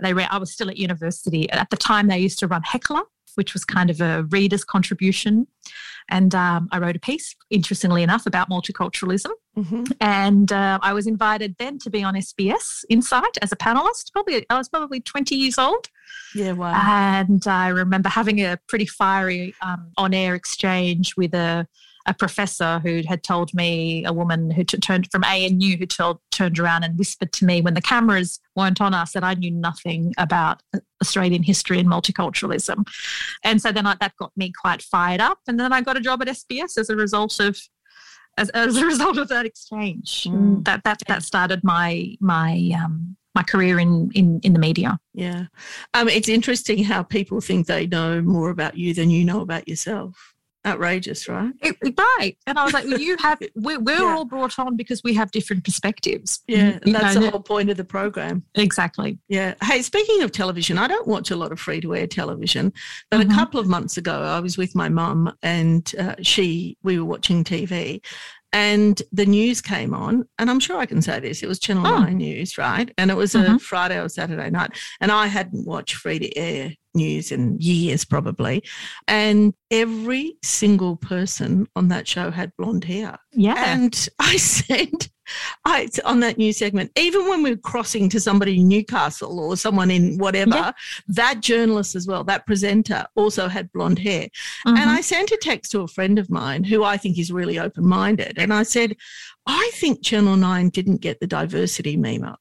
They 0.00 0.12
read, 0.12 0.28
I 0.30 0.38
was 0.38 0.52
still 0.52 0.70
at 0.70 0.76
university. 0.76 1.48
At 1.50 1.70
the 1.70 1.76
time, 1.76 2.08
they 2.08 2.18
used 2.18 2.38
to 2.40 2.46
run 2.46 2.62
Heckler, 2.62 3.02
which 3.34 3.52
was 3.52 3.64
kind 3.64 3.90
of 3.90 4.00
a 4.00 4.24
reader's 4.30 4.64
contribution. 4.64 5.46
And 6.08 6.34
um, 6.34 6.68
I 6.72 6.78
wrote 6.78 6.96
a 6.96 7.00
piece, 7.00 7.36
interestingly 7.50 8.02
enough, 8.02 8.26
about 8.26 8.50
multiculturalism. 8.50 9.30
Mm-hmm. 9.56 9.84
And 10.00 10.50
uh, 10.50 10.78
I 10.82 10.92
was 10.92 11.06
invited 11.06 11.56
then 11.58 11.78
to 11.80 11.90
be 11.90 12.02
on 12.02 12.14
SBS 12.14 12.84
Insight 12.88 13.38
as 13.42 13.52
a 13.52 13.56
panelist. 13.56 14.12
Probably 14.12 14.44
I 14.50 14.58
was 14.58 14.68
probably 14.68 15.00
20 15.00 15.34
years 15.36 15.58
old. 15.58 15.86
Yeah, 16.34 16.52
wow. 16.52 16.72
And 16.74 17.46
I 17.46 17.68
remember 17.68 18.08
having 18.08 18.40
a 18.40 18.58
pretty 18.68 18.86
fiery 18.86 19.54
um, 19.62 19.92
on-air 19.96 20.34
exchange 20.34 21.16
with 21.16 21.34
a 21.34 21.66
a 22.06 22.14
professor 22.14 22.80
who 22.80 23.02
had 23.06 23.22
told 23.22 23.52
me, 23.52 24.04
a 24.04 24.12
woman 24.12 24.50
who 24.50 24.64
t- 24.64 24.78
turned 24.78 25.10
from 25.10 25.24
ANU 25.24 25.76
who 25.76 25.86
told, 25.86 26.18
turned 26.30 26.58
around 26.58 26.82
and 26.82 26.98
whispered 26.98 27.32
to 27.32 27.44
me 27.44 27.60
when 27.60 27.74
the 27.74 27.82
cameras 27.82 28.40
weren't 28.56 28.80
on 28.80 28.94
us 28.94 29.12
that 29.12 29.24
I 29.24 29.34
knew 29.34 29.50
nothing 29.50 30.14
about 30.18 30.62
Australian 31.02 31.42
history 31.42 31.78
and 31.78 31.88
multiculturalism. 31.88 32.86
And 33.44 33.60
so 33.60 33.72
then 33.72 33.86
I, 33.86 33.96
that 34.00 34.16
got 34.16 34.32
me 34.36 34.52
quite 34.52 34.82
fired 34.82 35.20
up. 35.20 35.38
And 35.46 35.60
then 35.60 35.72
I 35.72 35.82
got 35.82 35.96
a 35.96 36.00
job 36.00 36.22
at 36.22 36.28
SBS 36.28 36.78
as 36.78 36.88
a 36.88 36.96
result 36.96 37.38
of 37.40 37.60
as, 38.38 38.48
as 38.50 38.76
a 38.76 38.86
result 38.92 39.18
of 39.18 39.28
that 39.28 39.46
exchange. 39.46 40.24
Mm. 40.24 40.64
That 40.64 40.84
that 40.84 41.02
that 41.08 41.22
started 41.22 41.62
my 41.62 42.16
my 42.20 42.72
um, 42.82 43.16
my 43.34 43.42
career 43.42 43.78
in 43.78 44.10
in 44.14 44.40
in 44.42 44.52
the 44.52 44.58
media. 44.58 44.98
Yeah, 45.12 45.46
um, 45.94 46.08
it's 46.08 46.28
interesting 46.28 46.84
how 46.84 47.02
people 47.02 47.40
think 47.40 47.66
they 47.66 47.86
know 47.86 48.22
more 48.22 48.50
about 48.50 48.76
you 48.76 48.94
than 48.94 49.10
you 49.10 49.24
know 49.24 49.40
about 49.40 49.68
yourself 49.68 50.34
outrageous, 50.66 51.28
right? 51.28 51.52
It, 51.62 51.76
right. 52.18 52.36
And 52.46 52.58
I 52.58 52.64
was 52.64 52.72
like, 52.72 52.84
well, 52.84 53.00
you 53.00 53.16
have, 53.18 53.38
we're, 53.54 53.80
we're 53.80 53.98
yeah. 53.98 54.14
all 54.14 54.24
brought 54.24 54.58
on 54.58 54.76
because 54.76 55.02
we 55.02 55.14
have 55.14 55.30
different 55.30 55.64
perspectives. 55.64 56.40
Yeah. 56.46 56.78
You 56.84 56.92
that's 56.92 57.14
know, 57.14 57.22
the 57.22 57.30
whole 57.30 57.40
point 57.40 57.70
of 57.70 57.76
the 57.76 57.84
program. 57.84 58.44
Exactly. 58.54 59.18
Yeah. 59.28 59.54
Hey, 59.62 59.82
speaking 59.82 60.22
of 60.22 60.32
television, 60.32 60.78
I 60.78 60.86
don't 60.86 61.06
watch 61.06 61.30
a 61.30 61.36
lot 61.36 61.52
of 61.52 61.60
free 61.60 61.80
to 61.80 61.94
air 61.94 62.06
television, 62.06 62.72
but 63.10 63.20
mm-hmm. 63.20 63.30
a 63.30 63.34
couple 63.34 63.60
of 63.60 63.66
months 63.66 63.96
ago, 63.96 64.22
I 64.22 64.40
was 64.40 64.58
with 64.58 64.74
my 64.74 64.88
mum 64.88 65.32
and 65.42 65.90
uh, 65.98 66.16
she, 66.22 66.76
we 66.82 66.98
were 66.98 67.04
watching 67.04 67.44
TV 67.44 68.02
and 68.52 69.02
the 69.12 69.26
news 69.26 69.60
came 69.60 69.94
on 69.94 70.26
and 70.38 70.50
i'm 70.50 70.60
sure 70.60 70.78
i 70.78 70.86
can 70.86 71.00
say 71.00 71.20
this 71.20 71.42
it 71.42 71.48
was 71.48 71.58
channel 71.58 71.86
oh. 71.86 72.00
9 72.00 72.16
news 72.16 72.58
right 72.58 72.92
and 72.98 73.10
it 73.10 73.16
was 73.16 73.34
mm-hmm. 73.34 73.54
a 73.54 73.58
friday 73.58 74.00
or 74.00 74.08
saturday 74.08 74.50
night 74.50 74.72
and 75.00 75.12
i 75.12 75.26
hadn't 75.26 75.66
watched 75.66 75.94
free 75.96 76.18
to 76.18 76.36
air 76.36 76.72
news 76.94 77.30
in 77.30 77.56
years 77.60 78.04
probably 78.04 78.62
and 79.06 79.54
every 79.70 80.36
single 80.42 80.96
person 80.96 81.66
on 81.76 81.88
that 81.88 82.08
show 82.08 82.30
had 82.30 82.52
blonde 82.56 82.84
hair 82.84 83.16
yeah 83.32 83.72
and 83.72 84.08
i 84.18 84.36
said 84.36 85.08
I, 85.64 85.88
on 86.04 86.20
that 86.20 86.38
new 86.38 86.52
segment, 86.52 86.90
even 86.96 87.28
when 87.28 87.42
we 87.42 87.52
are 87.52 87.56
crossing 87.56 88.08
to 88.10 88.20
somebody 88.20 88.60
in 88.60 88.68
Newcastle 88.68 89.38
or 89.38 89.56
someone 89.56 89.90
in 89.90 90.18
whatever, 90.18 90.50
yeah. 90.50 90.72
that 91.08 91.40
journalist 91.40 91.94
as 91.94 92.06
well, 92.06 92.24
that 92.24 92.46
presenter 92.46 93.06
also 93.14 93.48
had 93.48 93.72
blonde 93.72 93.98
hair. 93.98 94.28
Mm-hmm. 94.66 94.76
And 94.76 94.90
I 94.90 95.00
sent 95.00 95.30
a 95.30 95.38
text 95.40 95.72
to 95.72 95.80
a 95.80 95.88
friend 95.88 96.18
of 96.18 96.30
mine 96.30 96.64
who 96.64 96.84
I 96.84 96.96
think 96.96 97.18
is 97.18 97.32
really 97.32 97.58
open 97.58 97.86
minded. 97.86 98.34
And 98.38 98.52
I 98.52 98.62
said, 98.62 98.96
I 99.46 99.70
think 99.74 100.02
Channel 100.02 100.36
9 100.36 100.68
didn't 100.70 101.00
get 101.00 101.20
the 101.20 101.26
diversity 101.26 101.96
memo. 101.96 102.36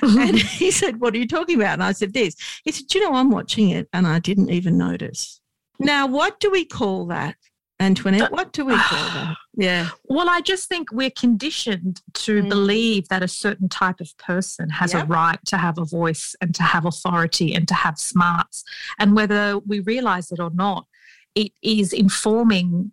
Mm-hmm. 0.00 0.18
And 0.18 0.38
he 0.38 0.70
said, 0.70 1.00
What 1.00 1.14
are 1.14 1.18
you 1.18 1.28
talking 1.28 1.56
about? 1.56 1.74
And 1.74 1.84
I 1.84 1.92
said, 1.92 2.12
This. 2.12 2.36
He 2.64 2.72
said, 2.72 2.92
You 2.94 3.02
know, 3.02 3.14
I'm 3.14 3.30
watching 3.30 3.70
it 3.70 3.88
and 3.92 4.06
I 4.06 4.18
didn't 4.18 4.50
even 4.50 4.78
notice. 4.78 5.40
Now, 5.78 6.06
what 6.06 6.40
do 6.40 6.50
we 6.50 6.64
call 6.64 7.06
that? 7.06 7.36
Antoinette, 7.80 8.32
what 8.32 8.52
do 8.52 8.64
we 8.64 8.74
call 8.74 9.04
that? 9.14 9.36
Yeah. 9.60 9.88
Well, 10.04 10.28
I 10.28 10.40
just 10.40 10.68
think 10.68 10.92
we're 10.92 11.10
conditioned 11.10 12.00
to 12.14 12.42
mm. 12.42 12.48
believe 12.48 13.08
that 13.08 13.24
a 13.24 13.28
certain 13.28 13.68
type 13.68 14.00
of 14.00 14.16
person 14.16 14.70
has 14.70 14.94
yep. 14.94 15.02
a 15.02 15.06
right 15.06 15.38
to 15.46 15.56
have 15.56 15.78
a 15.78 15.84
voice 15.84 16.36
and 16.40 16.54
to 16.54 16.62
have 16.62 16.84
authority 16.84 17.54
and 17.54 17.66
to 17.66 17.74
have 17.74 17.98
smarts. 17.98 18.62
And 19.00 19.16
whether 19.16 19.58
we 19.58 19.80
realize 19.80 20.30
it 20.30 20.38
or 20.38 20.50
not, 20.50 20.86
it 21.34 21.50
is 21.60 21.92
informing 21.92 22.92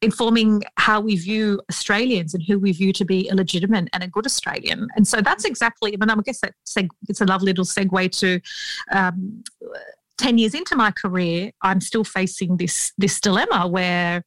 informing 0.00 0.62
how 0.76 1.00
we 1.00 1.16
view 1.16 1.60
Australians 1.70 2.32
and 2.32 2.42
who 2.42 2.58
we 2.58 2.72
view 2.72 2.92
to 2.92 3.04
be 3.04 3.28
a 3.28 3.34
legitimate 3.34 3.88
and 3.92 4.02
a 4.02 4.08
good 4.08 4.24
Australian. 4.24 4.88
And 4.96 5.06
so 5.06 5.20
that's 5.20 5.44
exactly, 5.44 5.94
I 5.94 5.96
mean, 5.96 6.10
I 6.10 6.22
guess 6.22 6.40
that 6.40 6.54
seg- 6.66 6.88
it's 7.08 7.20
a 7.20 7.24
lovely 7.24 7.52
little 7.52 7.64
segue 7.64 8.10
to 8.20 8.40
um, 8.92 9.42
10 10.18 10.38
years 10.38 10.54
into 10.54 10.76
my 10.76 10.90
career, 10.90 11.52
I'm 11.62 11.80
still 11.80 12.04
facing 12.04 12.56
this, 12.56 12.92
this 12.98 13.20
dilemma 13.20 13.66
where 13.66 14.24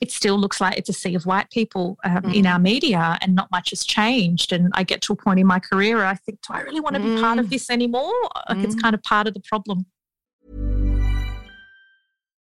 it 0.00 0.10
still 0.10 0.38
looks 0.38 0.60
like 0.60 0.78
it's 0.78 0.88
a 0.88 0.92
sea 0.92 1.14
of 1.14 1.26
white 1.26 1.50
people 1.50 1.98
um, 2.04 2.22
mm. 2.22 2.34
in 2.34 2.46
our 2.46 2.58
media 2.58 3.18
and 3.20 3.34
not 3.34 3.50
much 3.50 3.70
has 3.70 3.84
changed. 3.84 4.52
And 4.52 4.70
I 4.74 4.82
get 4.82 5.02
to 5.02 5.12
a 5.12 5.16
point 5.16 5.40
in 5.40 5.46
my 5.46 5.58
career 5.58 5.96
where 5.96 6.06
I 6.06 6.14
think, 6.14 6.38
do 6.46 6.54
I 6.54 6.62
really 6.62 6.80
want 6.80 6.96
to 6.96 7.02
mm. 7.02 7.16
be 7.16 7.20
part 7.20 7.38
of 7.38 7.46
mm. 7.46 7.50
this 7.50 7.68
anymore? 7.68 8.12
Like 8.48 8.58
mm. 8.58 8.64
it's 8.64 8.74
kind 8.74 8.94
of 8.94 9.02
part 9.02 9.26
of 9.26 9.34
the 9.34 9.40
problem. 9.40 9.86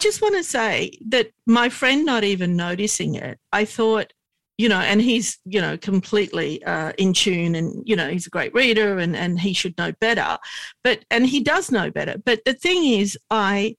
Just 0.00 0.20
want 0.22 0.34
to 0.34 0.42
say 0.42 0.98
that 1.08 1.30
my 1.46 1.68
friend 1.68 2.04
not 2.04 2.24
even 2.24 2.56
noticing 2.56 3.14
it, 3.14 3.38
I 3.52 3.64
thought, 3.64 4.12
you 4.58 4.68
know, 4.68 4.80
and 4.80 5.00
he's, 5.00 5.38
you 5.44 5.60
know, 5.60 5.76
completely 5.76 6.62
uh, 6.64 6.92
in 6.98 7.12
tune 7.12 7.54
and, 7.54 7.82
you 7.86 7.96
know, 7.96 8.08
he's 8.08 8.26
a 8.26 8.30
great 8.30 8.52
reader 8.52 8.98
and, 8.98 9.16
and 9.16 9.38
he 9.38 9.52
should 9.52 9.76
know 9.78 9.92
better. 10.00 10.38
But, 10.82 11.04
and 11.10 11.26
he 11.26 11.40
does 11.40 11.70
know 11.70 11.90
better. 11.90 12.16
But 12.24 12.40
the 12.44 12.54
thing 12.54 12.84
is, 12.84 13.16
I, 13.30 13.76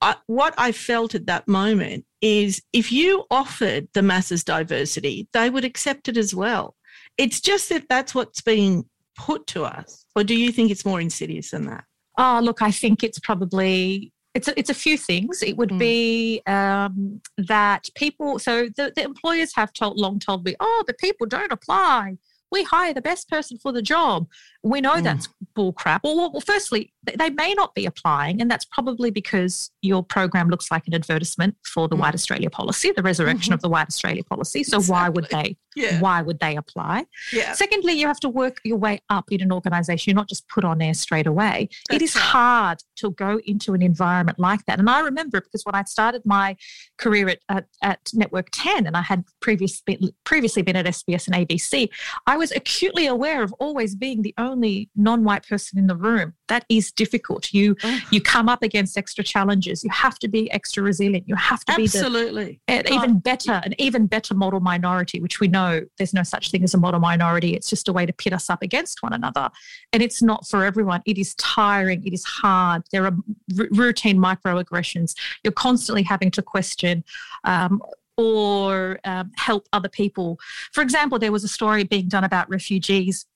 I 0.00 0.16
what 0.26 0.54
I 0.58 0.72
felt 0.72 1.14
at 1.14 1.26
that 1.26 1.48
moment 1.48 2.04
is 2.20 2.62
if 2.72 2.92
you 2.92 3.24
offered 3.30 3.88
the 3.94 4.02
masses 4.02 4.44
diversity, 4.44 5.28
they 5.32 5.50
would 5.50 5.64
accept 5.64 6.08
it 6.08 6.16
as 6.16 6.34
well. 6.34 6.76
It's 7.16 7.40
just 7.40 7.68
that 7.70 7.88
that's 7.88 8.14
what's 8.14 8.40
being 8.42 8.84
put 9.16 9.46
to 9.48 9.64
us. 9.64 10.04
Or 10.14 10.24
do 10.24 10.34
you 10.34 10.52
think 10.52 10.70
it's 10.70 10.84
more 10.84 11.00
insidious 11.00 11.50
than 11.50 11.66
that? 11.66 11.84
Oh, 12.16 12.40
look, 12.42 12.62
I 12.62 12.70
think 12.70 13.02
it's 13.02 13.18
probably 13.18 14.12
it's 14.34 14.48
a, 14.48 14.58
it's 14.58 14.70
a 14.70 14.74
few 14.74 14.96
things. 14.98 15.42
It 15.42 15.56
would 15.56 15.70
mm. 15.70 15.78
be 15.78 16.42
um, 16.46 17.20
that 17.38 17.88
people, 17.94 18.38
so 18.38 18.68
the, 18.76 18.92
the 18.94 19.02
employers 19.02 19.54
have 19.54 19.72
told, 19.72 19.98
long 19.98 20.18
told 20.18 20.44
me, 20.44 20.54
oh, 20.60 20.84
the 20.86 20.94
people 20.94 21.26
don't 21.26 21.52
apply. 21.52 22.18
We 22.50 22.62
hire 22.62 22.94
the 22.94 23.02
best 23.02 23.28
person 23.28 23.58
for 23.58 23.72
the 23.72 23.82
job. 23.82 24.26
We 24.68 24.80
know 24.80 24.94
mm. 24.94 25.02
that's 25.02 25.28
bull 25.54 25.72
crap. 25.72 26.04
Well, 26.04 26.30
well, 26.32 26.40
firstly, 26.40 26.92
they 27.02 27.30
may 27.30 27.54
not 27.54 27.74
be 27.74 27.86
applying, 27.86 28.40
and 28.40 28.50
that's 28.50 28.64
probably 28.66 29.10
because 29.10 29.70
your 29.82 30.02
program 30.02 30.48
looks 30.48 30.70
like 30.70 30.86
an 30.86 30.94
advertisement 30.94 31.56
for 31.64 31.88
the 31.88 31.96
mm. 31.96 32.00
White 32.00 32.14
Australia 32.14 32.50
policy, 32.50 32.92
the 32.92 33.02
resurrection 33.02 33.50
mm-hmm. 33.50 33.54
of 33.54 33.62
the 33.62 33.68
White 33.68 33.88
Australia 33.88 34.22
policy. 34.24 34.62
So 34.64 34.78
exactly. 34.78 34.92
why 34.92 35.08
would 35.08 35.28
they? 35.30 35.56
Yeah. 35.76 36.00
Why 36.00 36.22
would 36.22 36.40
they 36.40 36.56
apply? 36.56 37.06
Yeah. 37.32 37.52
Secondly, 37.52 37.92
you 37.92 38.06
have 38.06 38.18
to 38.20 38.28
work 38.28 38.60
your 38.64 38.78
way 38.78 39.00
up 39.10 39.30
in 39.30 39.40
an 39.40 39.52
organisation. 39.52 40.10
You're 40.10 40.16
not 40.16 40.28
just 40.28 40.48
put 40.48 40.64
on 40.64 40.82
air 40.82 40.94
straight 40.94 41.26
away. 41.26 41.68
That's 41.88 42.02
it 42.02 42.04
is 42.04 42.16
right. 42.16 42.24
hard 42.24 42.82
to 42.96 43.10
go 43.12 43.40
into 43.46 43.74
an 43.74 43.82
environment 43.82 44.38
like 44.38 44.64
that. 44.66 44.80
And 44.80 44.90
I 44.90 45.00
remember 45.00 45.40
because 45.40 45.62
when 45.64 45.76
I 45.76 45.84
started 45.84 46.22
my 46.24 46.56
career 46.96 47.28
at, 47.28 47.38
at, 47.48 47.66
at 47.82 48.10
Network 48.12 48.48
10, 48.52 48.86
and 48.86 48.96
I 48.96 49.02
had 49.02 49.24
previous, 49.40 49.80
previously 50.24 50.62
been 50.62 50.76
at 50.76 50.86
SBS 50.86 51.28
and 51.28 51.48
ABC, 51.48 51.88
I 52.26 52.36
was 52.36 52.50
acutely 52.50 53.06
aware 53.06 53.42
of 53.42 53.52
always 53.54 53.94
being 53.94 54.22
the 54.22 54.34
only 54.36 54.57
non-white 54.96 55.46
person 55.46 55.78
in 55.78 55.86
the 55.86 55.96
room. 55.96 56.34
That 56.48 56.64
is 56.68 56.90
difficult. 56.90 57.52
You 57.52 57.76
oh. 57.82 58.00
you 58.10 58.20
come 58.20 58.48
up 58.48 58.62
against 58.62 58.96
extra 58.96 59.22
challenges. 59.22 59.84
You 59.84 59.90
have 59.90 60.18
to 60.20 60.28
be 60.28 60.50
extra 60.50 60.82
resilient. 60.82 61.28
You 61.28 61.34
have 61.34 61.64
to 61.66 61.72
Absolutely. 61.72 62.60
be 62.66 62.82
the, 62.82 62.92
even 62.92 63.18
better, 63.18 63.60
an 63.64 63.74
even 63.78 64.06
better 64.06 64.34
model 64.34 64.60
minority, 64.60 65.20
which 65.20 65.40
we 65.40 65.48
know 65.48 65.82
there's 65.98 66.14
no 66.14 66.22
such 66.22 66.50
thing 66.50 66.64
as 66.64 66.74
a 66.74 66.78
model 66.78 67.00
minority. 67.00 67.54
It's 67.54 67.68
just 67.68 67.88
a 67.88 67.92
way 67.92 68.06
to 68.06 68.12
pit 68.12 68.32
us 68.32 68.48
up 68.48 68.62
against 68.62 69.02
one 69.02 69.12
another. 69.12 69.50
And 69.92 70.02
it's 70.02 70.22
not 70.22 70.46
for 70.46 70.64
everyone. 70.64 71.02
It 71.06 71.18
is 71.18 71.34
tiring. 71.34 72.06
It 72.06 72.12
is 72.12 72.24
hard. 72.24 72.82
There 72.92 73.04
are 73.04 73.16
r- 73.58 73.68
routine 73.70 74.18
microaggressions. 74.18 75.14
You're 75.44 75.52
constantly 75.52 76.02
having 76.02 76.30
to 76.32 76.42
question 76.42 77.04
um, 77.44 77.82
or 78.16 78.98
um, 79.04 79.30
help 79.36 79.68
other 79.72 79.88
people. 79.88 80.38
For 80.72 80.82
example, 80.82 81.18
there 81.18 81.32
was 81.32 81.44
a 81.44 81.48
story 81.48 81.84
being 81.84 82.08
done 82.08 82.24
about 82.24 82.50
refugees 82.50 83.26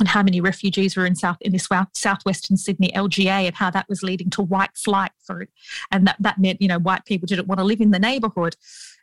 and 0.00 0.08
how 0.08 0.22
many 0.22 0.40
refugees 0.40 0.96
were 0.96 1.06
in 1.06 1.14
south 1.14 1.36
in 1.40 1.52
this 1.52 1.66
south, 1.66 1.88
southwestern 1.94 2.56
Sydney 2.56 2.90
LGA 2.94 3.46
and 3.46 3.54
how 3.54 3.70
that 3.70 3.88
was 3.88 4.02
leading 4.02 4.30
to 4.30 4.42
white 4.42 4.76
flight 4.76 5.12
for 5.22 5.42
it, 5.42 5.50
and 5.90 6.06
that 6.06 6.16
that 6.20 6.38
meant 6.38 6.60
you 6.60 6.68
know 6.68 6.78
white 6.78 7.04
people 7.04 7.26
didn't 7.26 7.46
want 7.46 7.58
to 7.58 7.64
live 7.64 7.80
in 7.80 7.90
the 7.90 7.98
neighbourhood. 7.98 8.56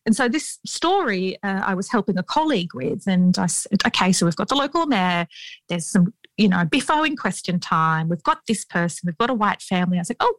And 0.05 0.15
so 0.15 0.29
this 0.29 0.60
story 0.65 1.38
uh, 1.43 1.62
I 1.65 1.73
was 1.73 1.89
helping 1.89 2.17
a 2.17 2.23
colleague 2.23 2.73
with, 2.73 3.07
and 3.07 3.38
I 3.38 3.47
said, 3.47 3.81
okay, 3.86 4.12
so 4.12 4.25
we've 4.25 4.36
got 4.36 4.49
the 4.49 4.55
local 4.55 4.86
mayor. 4.86 5.27
There's 5.69 5.86
some 5.86 6.13
you 6.38 6.49
know 6.49 6.65
biffo 6.65 7.03
in 7.03 7.15
question 7.15 7.60
time. 7.60 8.10
We've 8.10 8.23
got 8.23 8.41
this 8.47 8.65
person. 8.65 9.07
We've 9.07 9.17
got 9.17 9.29
a 9.29 9.36
white 9.36 9.62
family. 9.62 9.99
I 9.99 10.03
said, 10.03 10.17
oh, 10.19 10.36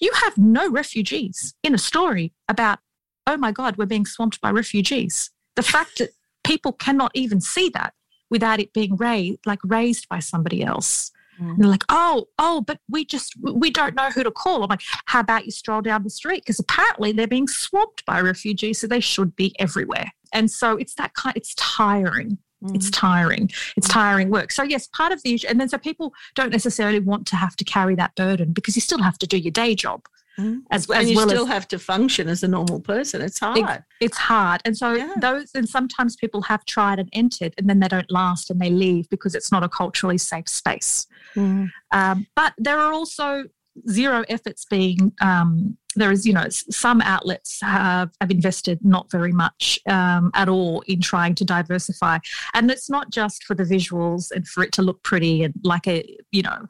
you 0.00 0.12
have 0.24 0.38
no 0.38 0.70
refugees 0.70 1.54
in 1.62 1.74
a 1.74 1.78
story 1.78 2.32
about 2.48 2.78
oh 3.26 3.36
my 3.36 3.52
God, 3.52 3.76
we're 3.76 3.86
being 3.86 4.06
swamped 4.06 4.40
by 4.40 4.50
refugees. 4.50 5.30
The 5.56 5.62
fact 5.62 5.98
that 5.98 6.10
people 6.44 6.72
cannot 6.72 7.10
even 7.14 7.40
see 7.40 7.70
that 7.70 7.94
without 8.34 8.58
it 8.58 8.72
being 8.72 8.96
raised, 8.96 9.38
like 9.46 9.60
raised 9.62 10.08
by 10.08 10.18
somebody 10.18 10.60
else. 10.64 11.12
Mm. 11.40 11.50
And 11.50 11.58
they're 11.60 11.70
like, 11.70 11.84
oh, 11.88 12.26
oh, 12.36 12.62
but 12.62 12.80
we 12.90 13.04
just 13.04 13.32
we 13.40 13.70
don't 13.70 13.94
know 13.94 14.10
who 14.10 14.24
to 14.24 14.32
call. 14.32 14.64
I'm 14.64 14.68
like, 14.68 14.82
how 15.04 15.20
about 15.20 15.44
you 15.46 15.52
stroll 15.52 15.82
down 15.82 16.02
the 16.02 16.10
street? 16.10 16.42
Because 16.42 16.58
apparently 16.58 17.12
they're 17.12 17.28
being 17.28 17.46
swamped 17.46 18.04
by 18.06 18.20
refugees, 18.20 18.80
so 18.80 18.88
they 18.88 18.98
should 18.98 19.36
be 19.36 19.54
everywhere. 19.60 20.10
And 20.32 20.50
so 20.50 20.76
it's 20.76 20.94
that 20.96 21.14
kind. 21.14 21.36
It's 21.36 21.54
tiring. 21.54 22.38
Mm. 22.60 22.74
It's 22.74 22.90
tiring. 22.90 23.50
It's 23.76 23.86
mm. 23.86 23.92
tiring 23.92 24.30
work. 24.30 24.50
So 24.50 24.64
yes, 24.64 24.88
part 24.88 25.12
of 25.12 25.22
the 25.22 25.34
issue, 25.34 25.46
and 25.48 25.60
then 25.60 25.68
so 25.68 25.78
people 25.78 26.12
don't 26.34 26.50
necessarily 26.50 26.98
want 26.98 27.28
to 27.28 27.36
have 27.36 27.54
to 27.56 27.64
carry 27.64 27.94
that 27.94 28.16
burden 28.16 28.52
because 28.52 28.74
you 28.74 28.82
still 28.82 29.02
have 29.02 29.18
to 29.18 29.28
do 29.28 29.38
your 29.38 29.52
day 29.52 29.76
job. 29.76 30.02
Mm. 30.38 30.62
As, 30.70 30.90
and 30.90 31.08
you 31.08 31.16
well 31.16 31.28
still 31.28 31.44
as, 31.44 31.48
have 31.48 31.68
to 31.68 31.78
function 31.78 32.28
as 32.28 32.42
a 32.42 32.48
normal 32.48 32.80
person. 32.80 33.22
It's 33.22 33.38
hard. 33.38 33.58
It, 33.58 33.82
it's 34.00 34.16
hard. 34.16 34.60
And 34.64 34.76
so 34.76 34.92
yeah. 34.92 35.14
those 35.20 35.50
and 35.54 35.68
sometimes 35.68 36.16
people 36.16 36.42
have 36.42 36.64
tried 36.64 36.98
and 36.98 37.08
entered 37.12 37.54
and 37.56 37.68
then 37.68 37.80
they 37.80 37.88
don't 37.88 38.10
last 38.10 38.50
and 38.50 38.60
they 38.60 38.70
leave 38.70 39.08
because 39.10 39.34
it's 39.34 39.52
not 39.52 39.62
a 39.62 39.68
culturally 39.68 40.18
safe 40.18 40.48
space. 40.48 41.06
Mm. 41.36 41.70
Um, 41.92 42.26
but 42.34 42.52
there 42.58 42.78
are 42.78 42.92
also 42.92 43.44
zero 43.88 44.24
efforts 44.28 44.64
being 44.64 45.12
um, 45.20 45.76
there 45.96 46.10
is, 46.10 46.26
you 46.26 46.32
know, 46.32 46.48
some 46.48 47.00
outlets 47.02 47.60
have, 47.60 48.10
have 48.20 48.30
invested 48.30 48.78
not 48.84 49.10
very 49.10 49.32
much 49.32 49.78
um, 49.86 50.30
at 50.34 50.48
all 50.48 50.82
in 50.82 51.00
trying 51.00 51.34
to 51.36 51.44
diversify. 51.44 52.18
And 52.52 52.70
it's 52.70 52.90
not 52.90 53.10
just 53.10 53.44
for 53.44 53.54
the 53.54 53.64
visuals 53.64 54.30
and 54.30 54.46
for 54.46 54.62
it 54.64 54.72
to 54.72 54.82
look 54.82 55.02
pretty 55.02 55.42
and 55.42 55.54
like 55.62 55.86
a, 55.86 56.04
you 56.32 56.42
know, 56.42 56.66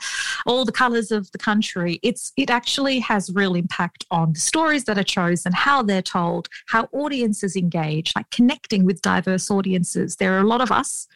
all 0.46 0.64
the 0.64 0.72
colors 0.72 1.10
of 1.10 1.30
the 1.32 1.38
country. 1.38 2.00
It's 2.02 2.32
it 2.36 2.50
actually 2.50 3.00
has 3.00 3.32
real 3.34 3.54
impact 3.54 4.04
on 4.10 4.32
the 4.32 4.40
stories 4.40 4.84
that 4.84 4.98
are 4.98 5.04
chosen, 5.04 5.52
how 5.52 5.82
they're 5.82 6.02
told, 6.02 6.48
how 6.66 6.88
audiences 6.92 7.56
engage, 7.56 8.12
like 8.16 8.30
connecting 8.30 8.84
with 8.84 9.02
diverse 9.02 9.50
audiences. 9.50 10.16
There 10.16 10.34
are 10.34 10.40
a 10.40 10.46
lot 10.46 10.60
of 10.60 10.70
us. 10.70 11.06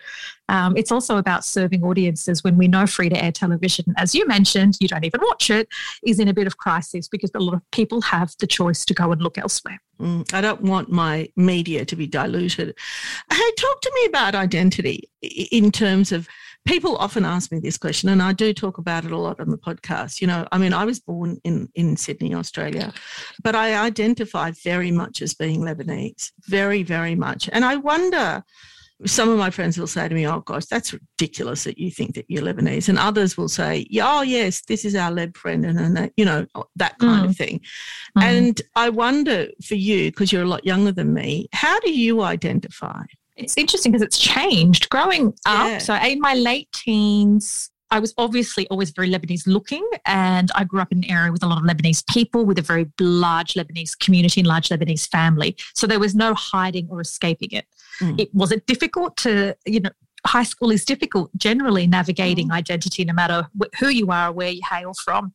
Um, 0.49 0.77
it's 0.77 0.93
also 0.93 1.17
about 1.17 1.45
serving 1.45 1.83
audiences 1.85 2.43
when 2.43 2.57
we 2.57 2.69
know 2.69 2.87
free 2.87 3.09
to 3.09 3.23
air 3.23 3.33
television, 3.33 3.95
as 3.97 4.15
you 4.15 4.27
mentioned, 4.27 4.77
you 4.81 4.89
don't 4.89 5.05
even 5.05 5.21
watch 5.23 5.51
it, 5.51 5.69
is 6.05 6.19
in 6.19 6.29
a 6.29 6.35
bit 6.35 6.47
of 6.47 6.57
crisis 6.57 7.09
because 7.09 7.31
a 7.35 7.41
lot 7.41 7.55
of 7.55 7.71
people 7.71 8.01
have 8.03 8.35
the 8.41 8.47
choice 8.47 8.85
to 8.87 8.95
go 8.95 9.13
and 9.13 9.21
look 9.21 9.39
elsewhere. 9.39 9.81
Mm, 10.01 10.33
I 10.33 10.41
don't 10.41 10.63
want 10.63 10.91
my 10.91 11.29
media 11.37 11.85
to 11.85 11.97
be 11.97 12.07
diluted. 12.07 12.77
Hey, 13.31 13.51
talk 13.59 13.81
to 13.81 13.93
me 13.95 14.07
about 14.07 14.35
identity 14.35 15.11
in 15.23 15.73
terms 15.73 16.13
of 16.13 16.29
people 16.67 16.97
often 16.97 17.25
ask 17.25 17.51
me 17.51 17.59
this 17.59 17.79
question, 17.79 18.09
and 18.09 18.23
I 18.23 18.33
do 18.33 18.53
talk 18.53 18.79
about 18.79 19.05
it 19.05 19.11
a 19.11 19.17
lot 19.17 19.41
on 19.41 19.51
the 19.51 19.59
podcast. 19.59 20.21
You 20.21 20.27
know, 20.27 20.47
I 20.53 20.59
mean, 20.59 20.73
I 20.73 20.85
was 20.85 21.01
born 21.01 21.41
in, 21.43 21.69
in 21.75 21.97
Sydney, 21.97 22.35
Australia, 22.35 22.93
but 23.43 23.55
I 23.55 23.75
identify 23.75 24.53
very 24.53 24.91
much 24.91 25.23
as 25.23 25.35
being 25.35 25.63
Lebanese, 25.63 26.31
very, 26.43 26.83
very 26.83 27.15
much. 27.15 27.49
And 27.53 27.65
I 27.65 27.77
wonder 27.77 28.45
some 29.07 29.29
of 29.29 29.39
my 29.39 29.51
friends 29.51 29.79
will 29.79 29.87
say 29.87 30.09
to 30.09 30.15
me, 30.15 30.27
"Oh 30.27 30.41
gosh, 30.41 30.67
that's 30.67 30.93
ridiculous 30.93 31.65
that 31.65 31.79
you 31.79 31.91
think 31.91 32.15
that 32.15 32.27
you're 32.29 32.43
Lebanese," 32.43 32.89
and 32.89 32.99
others 32.99 33.37
will 33.37 33.49
say, 33.49 33.87
oh 34.01 34.23
yes, 34.23 34.63
this 34.63 34.85
is 34.85 34.95
our 34.95 35.11
Leb 35.11 35.37
friend," 35.37 35.65
and, 35.65 35.79
and 35.79 36.11
you 36.17 36.25
know 36.25 36.47
that 36.77 36.99
kind 36.99 37.27
mm. 37.27 37.31
of 37.31 37.37
thing. 37.37 37.61
Mm. 38.17 38.23
And 38.23 38.63
I 38.75 38.89
wonder 38.89 39.49
for 39.65 39.77
you, 39.77 40.11
because 40.11 40.33
you're 40.33 40.43
a 40.43 40.49
lot 40.49 40.65
younger 40.65 40.93
than 40.93 41.15
me, 41.15 41.49
how 41.53 41.79
do 41.81 41.91
you 41.91 42.23
identify? 42.23 43.03
It's 43.37 43.57
interesting 43.57 43.93
because 43.93 44.03
it's 44.03 44.19
changed. 44.19 44.89
Growing 44.89 45.29
up, 45.47 45.69
yeah. 45.69 45.79
so 45.79 45.95
in 45.95 46.21
my 46.21 46.35
late 46.35 46.71
teens, 46.73 47.71
I 47.91 48.01
was 48.01 48.13
obviously 48.19 48.67
always 48.69 48.91
very 48.91 49.09
Lebanese 49.09 49.47
looking, 49.47 49.89
and 50.05 50.51
I 50.55 50.65
grew 50.65 50.81
up 50.81 50.93
in 50.93 50.99
an 50.99 51.11
area 51.11 51.33
with 51.33 51.43
a 51.43 51.47
lot 51.47 51.59
of 51.59 51.65
Lebanese 51.65 52.07
people, 52.07 52.45
with 52.45 52.59
a 52.59 52.63
very 52.63 52.87
large 53.01 53.55
Lebanese 53.55 53.99
community 53.99 54.41
and 54.41 54.49
large 54.49 54.69
Lebanese 54.69 55.09
family. 55.09 55.57
So 55.75 55.87
there 55.87 56.01
was 56.01 56.15
no 56.15 56.35
hiding 56.35 56.89
or 56.91 57.01
escaping 57.01 57.51
it. 57.53 57.67
Mm. 58.01 58.21
It 58.21 58.35
was 58.35 58.53
it 58.53 58.67
difficult 58.67 59.17
to, 59.19 59.57
you 59.67 59.81
know, 59.81 59.91
high 60.27 60.43
school 60.43 60.71
is 60.71 60.85
difficult 60.85 61.31
generally 61.37 61.87
navigating 61.87 62.49
mm. 62.49 62.53
identity 62.53 63.05
no 63.05 63.13
matter 63.13 63.49
wh- 63.59 63.79
who 63.79 63.89
you 63.89 64.11
are 64.11 64.33
where 64.33 64.51
you 64.51 64.61
hail 64.71 64.93
from 65.05 65.33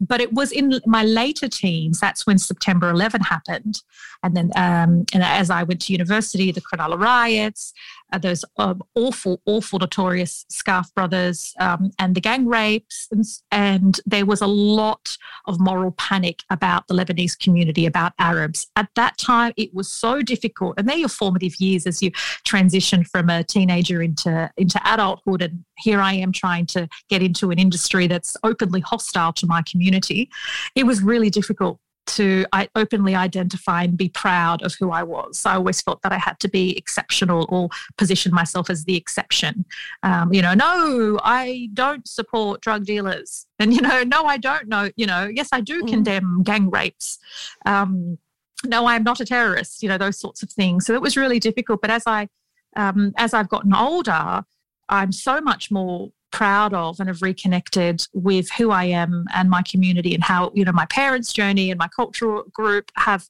but 0.00 0.20
it 0.20 0.32
was 0.32 0.52
in 0.52 0.80
my 0.86 1.04
later 1.04 1.48
teens 1.48 2.00
that's 2.00 2.26
when 2.26 2.38
september 2.38 2.90
11 2.90 3.20
happened. 3.22 3.82
And 4.22 4.36
then 4.36 4.50
um, 4.56 5.04
and 5.12 5.22
as 5.22 5.50
i 5.50 5.62
went 5.62 5.82
to 5.82 5.92
university 5.92 6.50
the 6.50 6.60
cronulla 6.60 6.98
riots 6.98 7.72
uh, 8.12 8.18
those 8.18 8.44
um, 8.58 8.82
awful 8.94 9.40
awful 9.46 9.78
notorious 9.78 10.46
Skaf 10.50 10.92
brothers 10.94 11.52
um, 11.58 11.90
and 11.98 12.14
the 12.14 12.20
gang 12.20 12.46
rapes 12.46 13.08
and, 13.10 13.24
and 13.50 14.00
there 14.06 14.24
was 14.24 14.40
a 14.40 14.46
lot 14.46 15.16
of 15.46 15.60
moral 15.60 15.90
panic 15.92 16.42
about 16.50 16.86
the 16.86 16.94
lebanese 16.94 17.38
community 17.38 17.86
about 17.86 18.12
arabs. 18.18 18.68
At 18.76 18.88
that 18.94 19.18
time 19.18 19.52
it 19.56 19.74
was 19.74 19.90
so 19.90 20.22
difficult 20.22 20.74
and 20.78 20.88
they're 20.88 20.96
your 20.96 21.08
formative 21.08 21.56
years 21.56 21.86
as 21.86 22.02
you 22.02 22.10
transition 22.44 23.04
from 23.04 23.28
a 23.28 23.42
teenager 23.42 24.00
into 24.00 24.50
into 24.56 24.80
adulthood 24.84 25.42
and 25.42 25.64
here 25.78 26.00
i 26.00 26.12
am 26.12 26.32
trying 26.32 26.66
to 26.66 26.88
get 27.08 27.22
into 27.22 27.50
an 27.50 27.58
industry 27.58 28.06
that's 28.06 28.36
openly 28.42 28.80
hostile 28.80 29.32
to 29.32 29.46
my 29.46 29.62
community 29.62 30.28
it 30.74 30.84
was 30.84 31.02
really 31.02 31.30
difficult 31.30 31.78
to 32.06 32.44
I 32.52 32.68
openly 32.74 33.14
identify 33.14 33.84
and 33.84 33.96
be 33.96 34.08
proud 34.08 34.62
of 34.62 34.74
who 34.78 34.90
I 34.90 35.02
was. 35.02 35.44
I 35.46 35.54
always 35.54 35.80
felt 35.80 36.02
that 36.02 36.12
I 36.12 36.18
had 36.18 36.38
to 36.40 36.48
be 36.48 36.76
exceptional 36.76 37.46
or 37.48 37.68
position 37.96 38.32
myself 38.32 38.70
as 38.70 38.84
the 38.84 38.96
exception. 38.96 39.64
Um, 40.02 40.32
you 40.32 40.42
know, 40.42 40.54
no, 40.54 41.18
I 41.22 41.70
don't 41.72 42.06
support 42.06 42.60
drug 42.60 42.84
dealers, 42.84 43.46
and 43.58 43.72
you 43.72 43.80
know, 43.80 44.02
no, 44.02 44.24
I 44.24 44.36
don't 44.36 44.68
know. 44.68 44.90
You 44.96 45.06
know, 45.06 45.30
yes, 45.32 45.48
I 45.52 45.60
do 45.60 45.82
mm. 45.82 45.88
condemn 45.88 46.42
gang 46.42 46.70
rapes. 46.70 47.18
Um, 47.66 48.18
no, 48.64 48.86
I'm 48.86 49.02
not 49.02 49.20
a 49.20 49.24
terrorist. 49.24 49.82
You 49.82 49.88
know, 49.88 49.98
those 49.98 50.18
sorts 50.18 50.42
of 50.42 50.50
things. 50.50 50.86
So 50.86 50.94
it 50.94 51.02
was 51.02 51.16
really 51.16 51.38
difficult. 51.38 51.80
But 51.80 51.90
as 51.90 52.04
I 52.06 52.28
um, 52.76 53.12
as 53.16 53.34
I've 53.34 53.48
gotten 53.48 53.74
older, 53.74 54.44
I'm 54.88 55.12
so 55.12 55.40
much 55.40 55.70
more 55.70 56.10
proud 56.34 56.74
of 56.74 56.98
and 56.98 57.08
have 57.08 57.22
reconnected 57.22 58.04
with 58.12 58.50
who 58.50 58.72
I 58.72 58.84
am 58.86 59.26
and 59.32 59.48
my 59.48 59.62
community 59.62 60.14
and 60.14 60.24
how 60.24 60.50
you 60.52 60.64
know 60.64 60.72
my 60.72 60.86
parents' 60.86 61.32
journey 61.32 61.70
and 61.70 61.78
my 61.78 61.88
cultural 61.88 62.42
group 62.52 62.90
have 62.96 63.28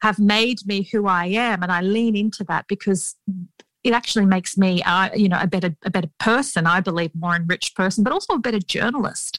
have 0.00 0.18
made 0.18 0.66
me 0.66 0.88
who 0.90 1.06
I 1.06 1.26
am. 1.26 1.62
And 1.62 1.70
I 1.70 1.82
lean 1.82 2.16
into 2.16 2.44
that 2.44 2.66
because 2.66 3.14
it 3.84 3.92
actually 3.92 4.26
makes 4.26 4.56
me 4.56 4.82
uh, 4.82 5.10
you 5.14 5.28
know 5.28 5.38
a 5.40 5.46
better 5.46 5.76
a 5.84 5.90
better 5.90 6.10
person 6.18 6.66
I 6.66 6.80
believe 6.80 7.10
more 7.14 7.36
enriched 7.36 7.76
person 7.76 8.02
but 8.02 8.12
also 8.12 8.34
a 8.34 8.38
better 8.38 8.58
journalist 8.58 9.38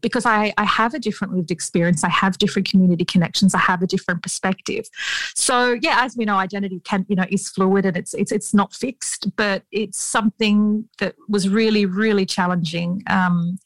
because 0.00 0.26
I, 0.26 0.52
I 0.58 0.64
have 0.64 0.94
a 0.94 0.98
different 0.98 1.34
lived 1.34 1.50
experience. 1.50 2.04
I 2.04 2.08
have 2.08 2.38
different 2.38 2.68
community 2.68 3.04
connections. 3.04 3.54
I 3.54 3.58
have 3.58 3.82
a 3.82 3.86
different 3.86 4.22
perspective. 4.22 4.88
So 5.34 5.76
yeah, 5.80 6.04
as 6.04 6.16
we 6.16 6.24
know, 6.24 6.36
identity 6.36 6.80
can, 6.80 7.06
you 7.08 7.16
know, 7.16 7.26
is 7.30 7.48
fluid 7.48 7.86
and 7.86 7.96
it's 7.96 8.14
it's 8.14 8.32
it's 8.32 8.54
not 8.54 8.74
fixed, 8.74 9.34
but 9.36 9.62
it's 9.72 10.00
something 10.00 10.88
that 10.98 11.14
was 11.28 11.48
really, 11.48 11.86
really 11.86 12.26
challenging 12.26 13.02
um, 13.08 13.58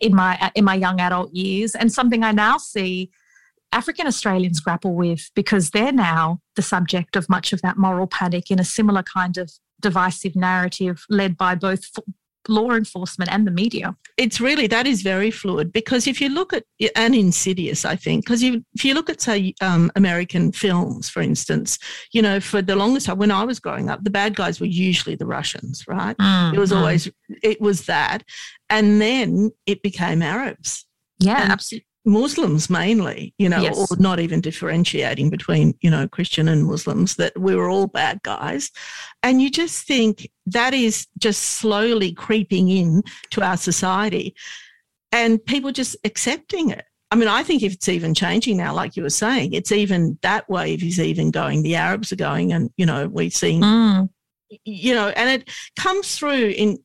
in 0.00 0.14
my 0.14 0.50
in 0.54 0.64
my 0.64 0.74
young 0.74 1.00
adult 1.00 1.32
years 1.34 1.74
and 1.74 1.92
something 1.92 2.22
I 2.22 2.32
now 2.32 2.58
see 2.58 3.10
African 3.72 4.06
Australians 4.06 4.60
grapple 4.60 4.94
with 4.94 5.30
because 5.34 5.70
they're 5.70 5.92
now 5.92 6.40
the 6.56 6.62
subject 6.62 7.16
of 7.16 7.28
much 7.28 7.52
of 7.52 7.60
that 7.62 7.76
moral 7.76 8.06
panic 8.06 8.50
in 8.50 8.58
a 8.58 8.64
similar 8.64 9.02
kind 9.02 9.36
of 9.36 9.50
divisive 9.80 10.34
narrative 10.34 11.04
led 11.08 11.36
by 11.36 11.54
both 11.54 11.90
law 12.48 12.72
enforcement 12.72 13.30
and 13.30 13.46
the 13.46 13.50
media. 13.50 13.94
It's 14.16 14.40
really 14.40 14.66
that 14.68 14.86
is 14.86 15.02
very 15.02 15.30
fluid 15.30 15.72
because 15.72 16.06
if 16.06 16.20
you 16.20 16.28
look 16.28 16.52
at 16.52 16.64
and 16.96 17.14
insidious, 17.14 17.84
I 17.84 17.96
think, 17.96 18.24
because 18.24 18.42
if 18.42 18.84
you 18.84 18.94
look 18.94 19.10
at 19.10 19.20
say 19.20 19.54
um, 19.60 19.90
American 19.96 20.52
films, 20.52 21.08
for 21.08 21.20
instance, 21.20 21.78
you 22.12 22.22
know, 22.22 22.40
for 22.40 22.62
the 22.62 22.76
longest 22.76 23.06
time 23.06 23.18
when 23.18 23.30
I 23.30 23.44
was 23.44 23.60
growing 23.60 23.90
up, 23.90 24.02
the 24.02 24.10
bad 24.10 24.34
guys 24.34 24.60
were 24.60 24.66
usually 24.66 25.16
the 25.16 25.26
Russians, 25.26 25.84
right? 25.86 26.16
Mm, 26.16 26.54
it 26.54 26.58
was 26.58 26.72
mm. 26.72 26.76
always 26.76 27.10
it 27.42 27.60
was 27.60 27.86
that, 27.86 28.24
and 28.70 29.00
then 29.00 29.50
it 29.66 29.82
became 29.82 30.22
Arabs. 30.22 30.86
Yeah, 31.20 31.42
and, 31.42 31.52
absolutely. 31.52 31.87
Muslims 32.04 32.70
mainly, 32.70 33.34
you 33.38 33.48
know, 33.48 33.60
yes. 33.60 33.90
or 33.90 33.96
not 33.98 34.20
even 34.20 34.40
differentiating 34.40 35.30
between, 35.30 35.74
you 35.80 35.90
know, 35.90 36.08
Christian 36.08 36.48
and 36.48 36.64
Muslims, 36.64 37.16
that 37.16 37.38
we 37.38 37.54
were 37.54 37.68
all 37.68 37.86
bad 37.86 38.22
guys. 38.22 38.70
And 39.22 39.42
you 39.42 39.50
just 39.50 39.86
think 39.86 40.30
that 40.46 40.74
is 40.74 41.06
just 41.18 41.42
slowly 41.42 42.12
creeping 42.12 42.68
in 42.68 43.02
to 43.30 43.42
our 43.42 43.56
society 43.56 44.34
and 45.12 45.44
people 45.44 45.72
just 45.72 45.96
accepting 46.04 46.70
it. 46.70 46.84
I 47.10 47.16
mean, 47.16 47.28
I 47.28 47.42
think 47.42 47.62
if 47.62 47.72
it's 47.72 47.88
even 47.88 48.14
changing 48.14 48.58
now, 48.58 48.74
like 48.74 48.96
you 48.96 49.02
were 49.02 49.10
saying, 49.10 49.54
it's 49.54 49.72
even 49.72 50.18
that 50.22 50.48
wave 50.48 50.82
is 50.82 51.00
even 51.00 51.30
going. 51.30 51.62
The 51.62 51.76
Arabs 51.76 52.12
are 52.12 52.16
going, 52.16 52.52
and 52.52 52.70
you 52.76 52.84
know, 52.84 53.08
we've 53.08 53.32
seen 53.32 53.62
mm 53.62 54.08
you 54.64 54.94
know, 54.94 55.08
and 55.08 55.28
it 55.42 55.48
comes 55.78 56.16
through 56.16 56.48
in 56.56 56.78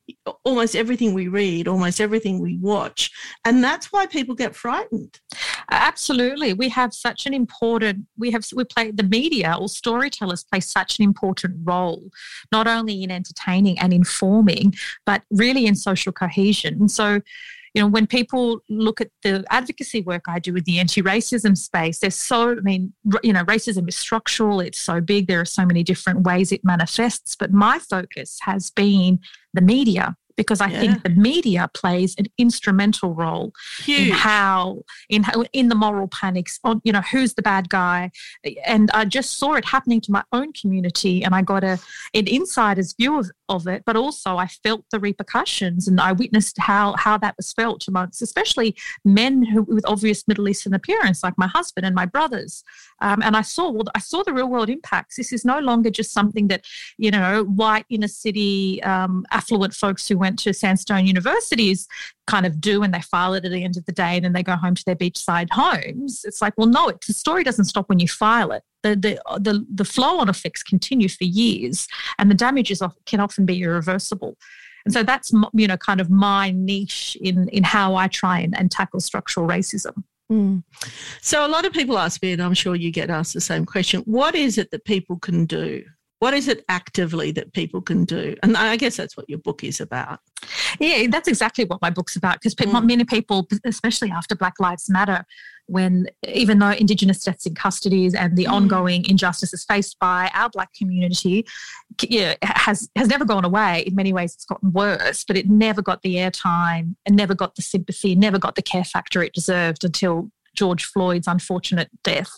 almost 0.44 0.76
everything 0.76 1.14
we 1.14 1.28
read, 1.28 1.68
almost 1.68 2.02
everything 2.02 2.40
we 2.40 2.58
watch. 2.58 3.12
And 3.46 3.64
that's 3.64 3.92
why 3.92 4.06
people 4.06 4.36
get 4.36 4.56
frightened. 4.56 5.20
Absolutely. 5.72 6.54
We 6.54 6.70
have 6.70 6.94
such 6.94 7.26
an 7.26 7.34
important, 7.34 8.06
we 8.18 8.32
have, 8.32 8.46
we 8.54 8.64
play 8.64 8.92
the 8.92 9.04
media 9.04 9.56
or 9.60 9.70
storytellers 9.70 10.44
play 10.44 10.60
such 10.60 11.00
an 11.00 11.04
important 11.04 11.56
role, 11.64 12.10
not 12.52 12.68
only 12.68 13.04
in 13.04 13.12
entertaining 13.12 13.80
and 13.80 13.94
informing, 13.94 14.74
but 15.06 15.24
really 15.32 15.66
in 15.66 15.76
social 15.76 16.12
cohesion. 16.12 16.76
And 16.80 16.92
so, 16.92 17.22
you 17.74 17.82
know, 17.82 17.88
when 17.88 18.06
people 18.06 18.60
look 18.70 19.02
at 19.02 19.10
the 19.24 19.44
advocacy 19.50 20.02
work 20.02 20.24
I 20.28 20.40
do 20.40 20.54
with 20.54 20.66
the 20.66 20.80
anti-racism 20.80 21.58
space, 21.58 22.00
there's 22.00 22.16
so, 22.16 22.52
I 22.52 22.62
mean, 22.62 22.94
you 23.24 23.34
know, 23.34 23.44
racism 23.46 23.90
is 23.90 23.96
structural, 23.96 24.60
it's 24.60 24.80
so 24.80 25.02
big, 25.02 25.28
there 25.28 25.42
are 25.42 25.46
so 25.46 25.66
many 25.66 25.84
different 25.84 26.22
ways 26.22 26.52
it 26.52 26.64
manifests. 26.64 27.36
But 27.36 27.52
my 27.52 27.80
focus 27.80 28.38
has 28.42 28.70
been 28.70 29.20
the 29.54 29.62
media 29.62 30.16
because 30.36 30.62
I 30.62 30.68
yeah. 30.68 30.80
think 30.80 31.04
the 31.04 31.10
media 31.10 31.70
plays 31.74 32.16
an 32.18 32.26
instrumental 32.38 33.14
role 33.14 33.54
Huge. 33.80 34.10
in 34.10 34.14
how 34.14 34.82
in 35.10 35.24
how 35.24 35.44
in 35.54 35.70
the 35.70 35.76
moral 35.76 36.08
panics 36.08 36.60
on 36.64 36.82
you 36.84 36.92
know 36.92 37.02
who's 37.02 37.36
the 37.36 37.42
bad 37.42 37.70
guy 37.70 38.12
and 38.66 38.90
I 38.94 39.06
just 39.06 39.38
saw 39.38 39.54
it 39.54 39.66
happening 39.66 40.02
to 40.02 40.12
my 40.12 40.24
own 40.32 40.54
community 40.54 41.24
and 41.24 41.36
I 41.36 41.42
got 41.42 41.64
a 41.64 41.80
an 42.14 42.28
insider's 42.28 42.94
view 42.94 43.20
of, 43.20 43.32
of 43.50 43.68
it 43.68 43.84
but 43.86 43.96
also 43.96 44.38
I 44.38 44.48
felt 44.48 44.86
the 44.92 45.00
repercussions 45.00 45.88
and 45.88 46.00
I 46.00 46.12
witnessed 46.14 46.58
how 46.58 46.96
how 46.98 47.18
that 47.20 47.36
was 47.38 47.54
felt 47.54 47.88
amongst 47.88 48.22
especially 48.22 48.76
men 49.06 49.44
who 49.44 49.64
with 49.64 49.86
obvious 49.88 50.28
Middle 50.28 50.50
Eastern 50.50 50.74
appearance 50.74 51.24
like 51.24 51.38
my 51.38 51.48
husband 51.48 51.86
and 51.86 51.96
my 51.96 52.06
brothers 52.06 52.64
um, 53.02 53.22
and 53.22 53.36
I 53.38 53.42
saw 53.42 53.70
well 53.70 53.86
I 53.94 54.00
saw 54.00 54.24
the 54.24 54.34
real 54.34 54.50
world 54.50 54.70
impacts 54.70 55.18
this 55.18 55.32
is 55.32 55.46
no 55.46 55.60
longer 55.60 55.90
just 55.90 56.12
something 56.12 56.48
that 56.48 56.66
you 56.98 57.12
know 57.12 57.44
white 57.44 57.86
inner 57.90 58.08
city 58.08 58.82
um, 58.84 59.26
affluent 59.32 59.74
folks 59.74 60.08
who 60.08 60.23
went 60.24 60.40
to 60.40 60.54
Sandstone 60.54 61.06
universities 61.06 61.88
kind 62.26 62.46
of 62.46 62.60
do 62.60 62.82
and 62.84 62.94
they 62.94 63.02
file 63.02 63.34
it 63.34 63.46
at 63.46 63.52
the 63.52 63.64
end 63.64 63.78
of 63.78 63.86
the 63.86 63.92
day 63.92 64.16
and 64.16 64.24
then 64.24 64.34
they 64.34 64.42
go 64.42 64.56
home 64.56 64.74
to 64.74 64.86
their 64.86 64.96
beachside 64.96 65.50
homes. 65.52 66.24
It's 66.26 66.42
like, 66.42 66.54
well, 66.58 66.68
no, 66.68 66.88
it, 66.88 67.02
the 67.06 67.14
story 67.14 67.44
doesn't 67.44 67.66
stop 67.66 67.90
when 67.90 68.00
you 68.00 68.08
file 68.08 68.52
it. 68.54 68.64
The, 68.82 68.96
the, 68.96 69.40
the, 69.40 69.66
the 69.70 69.86
flow 69.86 70.20
on 70.20 70.30
effects 70.30 70.64
continue 70.64 71.10
for 71.10 71.26
years 71.26 71.88
and 72.18 72.32
the 72.32 72.36
damages 72.36 72.82
can 73.06 73.20
often 73.20 73.46
be 73.46 73.62
irreversible. 73.62 74.38
And 74.86 74.94
so 74.94 75.04
that's, 75.04 75.32
you 75.54 75.68
know, 75.68 75.78
kind 75.78 76.02
of 76.02 76.10
my 76.10 76.52
niche 76.52 77.18
in, 77.22 77.48
in 77.50 77.64
how 77.64 77.96
I 77.96 78.08
try 78.08 78.40
and, 78.40 78.58
and 78.58 78.72
tackle 78.72 79.02
structural 79.02 79.48
racism. 79.48 80.04
Mm. 80.32 80.64
So 81.22 81.46
a 81.46 81.48
lot 81.48 81.66
of 81.66 81.74
people 81.74 81.98
ask 81.98 82.22
me, 82.22 82.32
and 82.32 82.42
I'm 82.42 82.54
sure 82.54 82.76
you 82.76 82.92
get 82.92 83.10
asked 83.10 83.34
the 83.34 83.42
same 83.42 83.66
question, 83.66 84.02
what 84.02 84.36
is 84.36 84.58
it 84.58 84.72
that 84.72 84.86
people 84.86 85.20
can 85.20 85.46
do 85.46 85.84
what 86.24 86.34
is 86.34 86.48
it 86.48 86.64
actively 86.70 87.32
that 87.32 87.52
people 87.52 87.82
can 87.82 88.06
do? 88.06 88.34
And 88.44 88.56
I 88.56 88.78
guess 88.78 88.96
that's 88.96 89.18
what 89.18 89.30
your 89.30 89.40
book 89.40 89.62
is 89.62 89.82
about. 89.82 90.22
Yeah, 90.80 91.08
that's 91.10 91.28
exactly 91.28 91.66
what 91.66 91.82
my 91.82 91.90
book's 91.90 92.16
about 92.16 92.40
because 92.40 92.56
mm. 92.56 92.86
many 92.86 93.04
people, 93.04 93.46
especially 93.66 94.10
after 94.10 94.34
Black 94.34 94.58
Lives 94.58 94.90
Matter, 94.90 95.26
when 95.66 96.08
even 96.26 96.60
though 96.60 96.70
Indigenous 96.70 97.26
deaths 97.26 97.46
in 97.46 97.56
custodies 97.56 98.16
and 98.16 98.38
the 98.38 98.46
mm. 98.46 98.54
ongoing 98.54 99.06
injustices 99.10 99.66
faced 99.66 100.00
by 100.00 100.32
our 100.34 100.50
Black 100.50 100.74
community, 100.74 101.46
yeah, 102.02 102.36
has 102.42 102.90
has 102.96 103.10
never 103.10 103.26
gone 103.26 103.44
away. 103.44 103.84
In 103.86 103.94
many 103.94 104.14
ways, 104.14 104.34
it's 104.34 104.46
gotten 104.46 104.72
worse, 104.72 105.26
but 105.26 105.36
it 105.36 105.50
never 105.50 105.82
got 105.82 106.04
the 106.04 106.16
airtime 106.16 106.96
and 107.06 107.18
never 107.18 107.36
got 107.36 107.56
the 107.56 107.62
sympathy, 107.62 108.16
never 108.16 108.40
got 108.40 108.56
the 108.56 108.62
care 108.62 108.86
factor 108.86 109.22
it 109.24 109.34
deserved 109.34 109.84
until 109.84 110.32
George 110.56 110.86
Floyd's 110.86 111.28
unfortunate 111.28 111.90
death. 112.04 112.32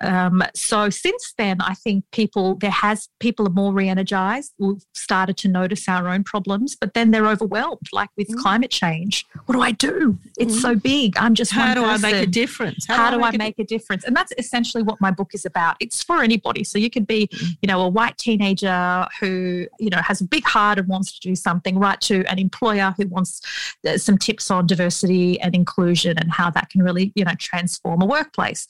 Um, 0.00 0.42
so 0.54 0.90
since 0.90 1.34
then, 1.38 1.60
I 1.60 1.74
think 1.74 2.04
people 2.12 2.56
there 2.56 2.70
has 2.70 3.08
people 3.20 3.46
are 3.46 3.50
more 3.50 3.72
re-energized. 3.72 4.52
We've 4.58 4.82
started 4.94 5.36
to 5.38 5.48
notice 5.48 5.88
our 5.88 6.08
own 6.08 6.24
problems, 6.24 6.76
but 6.76 6.94
then 6.94 7.10
they're 7.10 7.28
overwhelmed, 7.28 7.88
like 7.92 8.10
with 8.16 8.28
mm. 8.28 8.36
climate 8.36 8.70
change. 8.70 9.26
What 9.46 9.54
do 9.54 9.60
I 9.60 9.72
do? 9.72 10.18
It's 10.38 10.56
mm. 10.56 10.60
so 10.60 10.74
big. 10.74 11.16
I'm 11.16 11.34
just 11.34 11.52
how 11.52 11.74
do 11.74 11.82
person. 11.82 12.04
I 12.04 12.12
make 12.12 12.22
a 12.22 12.30
difference? 12.30 12.86
How, 12.86 12.96
how 12.96 13.10
do, 13.10 13.16
I, 13.22 13.30
make, 13.30 13.40
I 13.40 13.44
make 13.44 13.58
a, 13.58 13.62
a 13.62 13.66
difference? 13.66 14.04
And 14.04 14.16
that's 14.16 14.32
essentially 14.38 14.82
what 14.82 15.00
my 15.00 15.10
book 15.10 15.30
is 15.34 15.44
about. 15.44 15.76
It's 15.80 16.02
for 16.02 16.22
anybody. 16.22 16.64
So 16.64 16.78
you 16.78 16.90
could 16.90 17.06
be, 17.06 17.28
mm. 17.28 17.56
you 17.62 17.66
know, 17.66 17.80
a 17.82 17.88
white 17.88 18.18
teenager 18.18 19.06
who 19.20 19.66
you 19.78 19.90
know 19.90 19.98
has 19.98 20.20
a 20.20 20.24
big 20.24 20.44
heart 20.44 20.78
and 20.78 20.88
wants 20.88 21.12
to 21.18 21.20
do 21.20 21.34
something, 21.34 21.78
right 21.78 22.00
to 22.02 22.24
an 22.30 22.38
employer 22.38 22.94
who 22.96 23.06
wants 23.08 23.40
uh, 23.86 23.98
some 23.98 24.18
tips 24.18 24.50
on 24.50 24.66
diversity 24.66 25.40
and 25.40 25.54
inclusion 25.54 26.18
and 26.18 26.30
how 26.32 26.50
that 26.50 26.70
can 26.70 26.82
really 26.82 27.12
you 27.14 27.24
know 27.24 27.34
transform 27.52 28.02
a 28.02 28.06
workplace. 28.06 28.66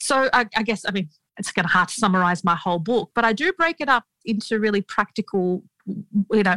So 0.00 0.28
I, 0.32 0.46
I 0.56 0.62
guess 0.62 0.84
I 0.86 0.92
mean 0.92 1.08
it's 1.38 1.52
kind 1.52 1.64
of 1.64 1.72
hard 1.72 1.88
to 1.88 1.94
summarize 1.94 2.44
my 2.44 2.54
whole 2.54 2.78
book, 2.78 3.10
but 3.14 3.24
I 3.24 3.32
do 3.32 3.52
break 3.52 3.76
it 3.80 3.88
up 3.88 4.04
into 4.24 4.60
really 4.60 4.82
practical, 4.82 5.64
you 5.86 6.42
know, 6.42 6.56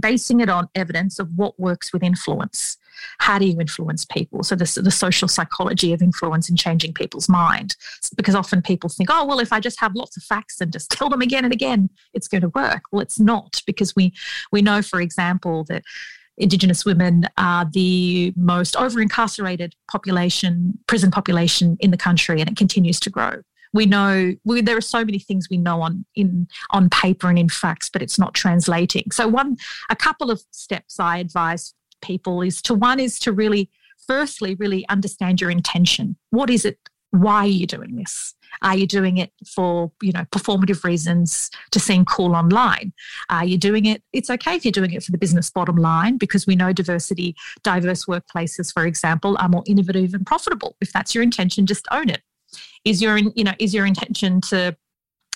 basing 0.00 0.40
it 0.40 0.48
on 0.48 0.68
evidence 0.74 1.18
of 1.18 1.30
what 1.36 1.58
works 1.58 1.92
with 1.92 2.02
influence. 2.02 2.76
How 3.18 3.38
do 3.38 3.46
you 3.46 3.58
influence 3.60 4.04
people? 4.04 4.42
So 4.42 4.54
the, 4.54 4.80
the 4.82 4.90
social 4.90 5.28
psychology 5.28 5.92
of 5.92 6.02
influence 6.02 6.48
and 6.48 6.58
changing 6.58 6.94
people's 6.94 7.28
mind. 7.28 7.76
Because 8.16 8.34
often 8.34 8.62
people 8.62 8.90
think, 8.90 9.10
oh, 9.12 9.24
well, 9.24 9.38
if 9.38 9.52
I 9.52 9.60
just 9.60 9.80
have 9.80 9.94
lots 9.94 10.16
of 10.16 10.22
facts 10.22 10.60
and 10.60 10.72
just 10.72 10.90
tell 10.90 11.08
them 11.08 11.22
again 11.22 11.44
and 11.44 11.52
again, 11.52 11.90
it's 12.14 12.28
going 12.28 12.42
to 12.42 12.48
work. 12.50 12.82
Well, 12.90 13.02
it's 13.02 13.20
not 13.20 13.62
because 13.66 13.94
we 13.94 14.12
we 14.52 14.60
know, 14.60 14.82
for 14.82 15.00
example, 15.00 15.64
that 15.64 15.82
Indigenous 16.38 16.84
women 16.84 17.24
are 17.38 17.64
the 17.64 18.32
most 18.36 18.76
over 18.76 19.00
incarcerated 19.00 19.74
population, 19.90 20.78
prison 20.86 21.10
population 21.10 21.76
in 21.80 21.90
the 21.90 21.96
country, 21.96 22.40
and 22.40 22.50
it 22.50 22.56
continues 22.56 23.00
to 23.00 23.10
grow. 23.10 23.42
We 23.72 23.86
know 23.86 24.34
we, 24.44 24.60
there 24.60 24.76
are 24.76 24.82
so 24.82 25.04
many 25.04 25.18
things 25.18 25.48
we 25.50 25.58
know 25.58 25.82
on 25.82 26.04
in 26.14 26.48
on 26.70 26.88
paper 26.88 27.28
and 27.28 27.38
in 27.38 27.48
facts, 27.48 27.88
but 27.88 28.02
it's 28.02 28.18
not 28.18 28.34
translating. 28.34 29.10
So 29.10 29.28
one, 29.28 29.56
a 29.90 29.96
couple 29.96 30.30
of 30.30 30.42
steps 30.50 30.98
I 31.00 31.18
advise 31.18 31.74
people 32.02 32.42
is 32.42 32.62
to 32.62 32.74
one 32.74 33.00
is 33.00 33.18
to 33.20 33.32
really, 33.32 33.70
firstly, 34.06 34.54
really 34.54 34.88
understand 34.88 35.40
your 35.40 35.50
intention. 35.50 36.16
What 36.30 36.50
is 36.50 36.64
it? 36.64 36.78
Why 37.10 37.44
are 37.44 37.46
you 37.46 37.66
doing 37.66 37.96
this? 37.96 38.34
Are 38.62 38.76
you 38.76 38.86
doing 38.86 39.18
it 39.18 39.32
for, 39.46 39.92
you 40.02 40.12
know, 40.12 40.24
performative 40.30 40.84
reasons 40.84 41.50
to 41.72 41.80
seem 41.80 42.04
cool 42.04 42.34
online? 42.34 42.92
Are 43.28 43.44
you 43.44 43.58
doing 43.58 43.84
it? 43.84 44.02
It's 44.12 44.30
okay 44.30 44.56
if 44.56 44.64
you're 44.64 44.72
doing 44.72 44.92
it 44.92 45.02
for 45.02 45.12
the 45.12 45.18
business 45.18 45.50
bottom 45.50 45.76
line 45.76 46.16
because 46.16 46.46
we 46.46 46.56
know 46.56 46.72
diversity, 46.72 47.36
diverse 47.62 48.06
workplaces, 48.06 48.72
for 48.72 48.86
example, 48.86 49.36
are 49.40 49.48
more 49.48 49.64
innovative 49.66 50.14
and 50.14 50.26
profitable. 50.26 50.76
If 50.80 50.92
that's 50.92 51.14
your 51.14 51.22
intention, 51.22 51.66
just 51.66 51.86
own 51.90 52.08
it. 52.08 52.22
Is 52.84 53.02
your, 53.02 53.18
you 53.18 53.44
know, 53.44 53.54
is 53.58 53.74
your 53.74 53.86
intention 53.86 54.40
to 54.42 54.76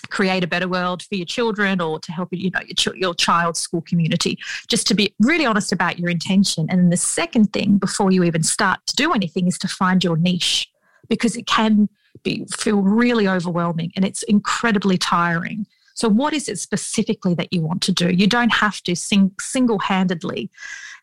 create 0.09 0.43
a 0.43 0.47
better 0.47 0.67
world 0.67 1.03
for 1.03 1.15
your 1.15 1.25
children 1.25 1.79
or 1.79 1.99
to 1.99 2.11
help 2.11 2.29
you 2.31 2.49
know 2.49 2.59
your, 2.85 2.95
your 2.95 3.13
child's 3.13 3.59
school 3.59 3.81
community 3.81 4.37
just 4.67 4.87
to 4.87 4.95
be 4.95 5.13
really 5.19 5.45
honest 5.45 5.71
about 5.71 5.99
your 5.99 6.09
intention 6.09 6.65
and 6.69 6.91
the 6.91 6.97
second 6.97 7.53
thing 7.53 7.77
before 7.77 8.11
you 8.11 8.23
even 8.23 8.41
start 8.41 8.79
to 8.87 8.95
do 8.95 9.13
anything 9.13 9.47
is 9.47 9.59
to 9.59 9.67
find 9.67 10.03
your 10.03 10.17
niche 10.17 10.70
because 11.11 11.35
it 11.35 11.45
can 11.45 11.89
be, 12.23 12.45
feel 12.57 12.81
really 12.81 13.27
overwhelming 13.27 13.91
and 13.97 14.05
it's 14.05 14.23
incredibly 14.23 14.97
tiring. 14.97 15.67
So, 15.93 16.07
what 16.07 16.33
is 16.33 16.47
it 16.47 16.57
specifically 16.57 17.33
that 17.35 17.51
you 17.51 17.61
want 17.61 17.81
to 17.83 17.91
do? 17.91 18.09
You 18.09 18.27
don't 18.27 18.53
have 18.53 18.81
to 18.83 18.95
sing, 18.95 19.33
single-handedly, 19.39 20.49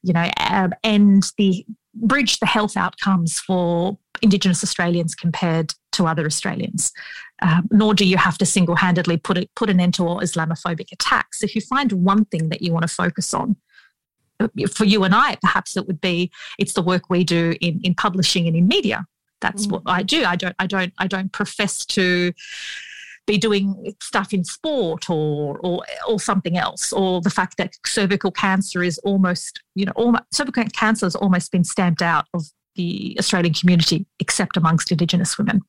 you 0.02 0.12
know, 0.14 0.30
um, 0.38 0.72
end 0.82 1.30
the 1.36 1.66
bridge 1.94 2.40
the 2.40 2.46
health 2.46 2.74
outcomes 2.74 3.38
for 3.38 3.98
Indigenous 4.22 4.64
Australians 4.64 5.14
compared 5.14 5.74
to 5.92 6.06
other 6.06 6.24
Australians. 6.24 6.90
Um, 7.42 7.68
nor 7.70 7.92
do 7.92 8.06
you 8.06 8.16
have 8.16 8.38
to 8.38 8.46
single-handedly 8.46 9.18
put 9.18 9.36
it, 9.36 9.54
put 9.54 9.68
an 9.68 9.78
end 9.78 9.92
to 9.94 10.06
all 10.06 10.20
Islamophobic 10.20 10.90
attacks. 10.90 11.42
If 11.42 11.54
you 11.54 11.60
find 11.60 11.92
one 11.92 12.24
thing 12.24 12.48
that 12.48 12.62
you 12.62 12.72
want 12.72 12.88
to 12.88 12.92
focus 12.92 13.34
on, 13.34 13.56
uh, 14.40 14.48
for 14.72 14.86
you 14.86 15.04
and 15.04 15.14
I, 15.14 15.36
perhaps 15.42 15.76
it 15.76 15.86
would 15.86 16.00
be 16.00 16.32
it's 16.58 16.72
the 16.72 16.82
work 16.82 17.10
we 17.10 17.24
do 17.24 17.56
in, 17.60 17.80
in 17.84 17.94
publishing 17.94 18.46
and 18.46 18.56
in 18.56 18.66
media 18.66 19.06
that's 19.40 19.66
mm. 19.66 19.72
what 19.72 19.82
I 19.86 20.02
do. 20.02 20.24
I 20.24 20.36
don't 20.36 20.56
I 20.58 20.66
don't 20.66 20.92
I 20.98 21.06
don't 21.06 21.32
profess 21.32 21.84
to 21.86 22.32
be 23.26 23.38
doing 23.38 23.94
stuff 24.00 24.32
in 24.32 24.42
sport 24.44 25.10
or 25.10 25.58
or 25.58 25.84
or 26.08 26.18
something 26.18 26.56
else, 26.56 26.92
or 26.92 27.20
the 27.20 27.30
fact 27.30 27.56
that 27.58 27.74
cervical 27.86 28.30
cancer 28.30 28.82
is 28.82 28.98
almost 28.98 29.62
you 29.74 29.84
know 29.84 29.92
almost, 29.96 30.24
cervical 30.32 30.64
cancer 30.72 31.06
has 31.06 31.14
almost 31.14 31.52
been 31.52 31.64
stamped 31.64 32.02
out 32.02 32.26
of 32.34 32.44
the 32.74 33.16
Australian 33.18 33.54
community, 33.54 34.06
except 34.18 34.56
amongst 34.56 34.90
Indigenous 34.90 35.36
women. 35.36 35.62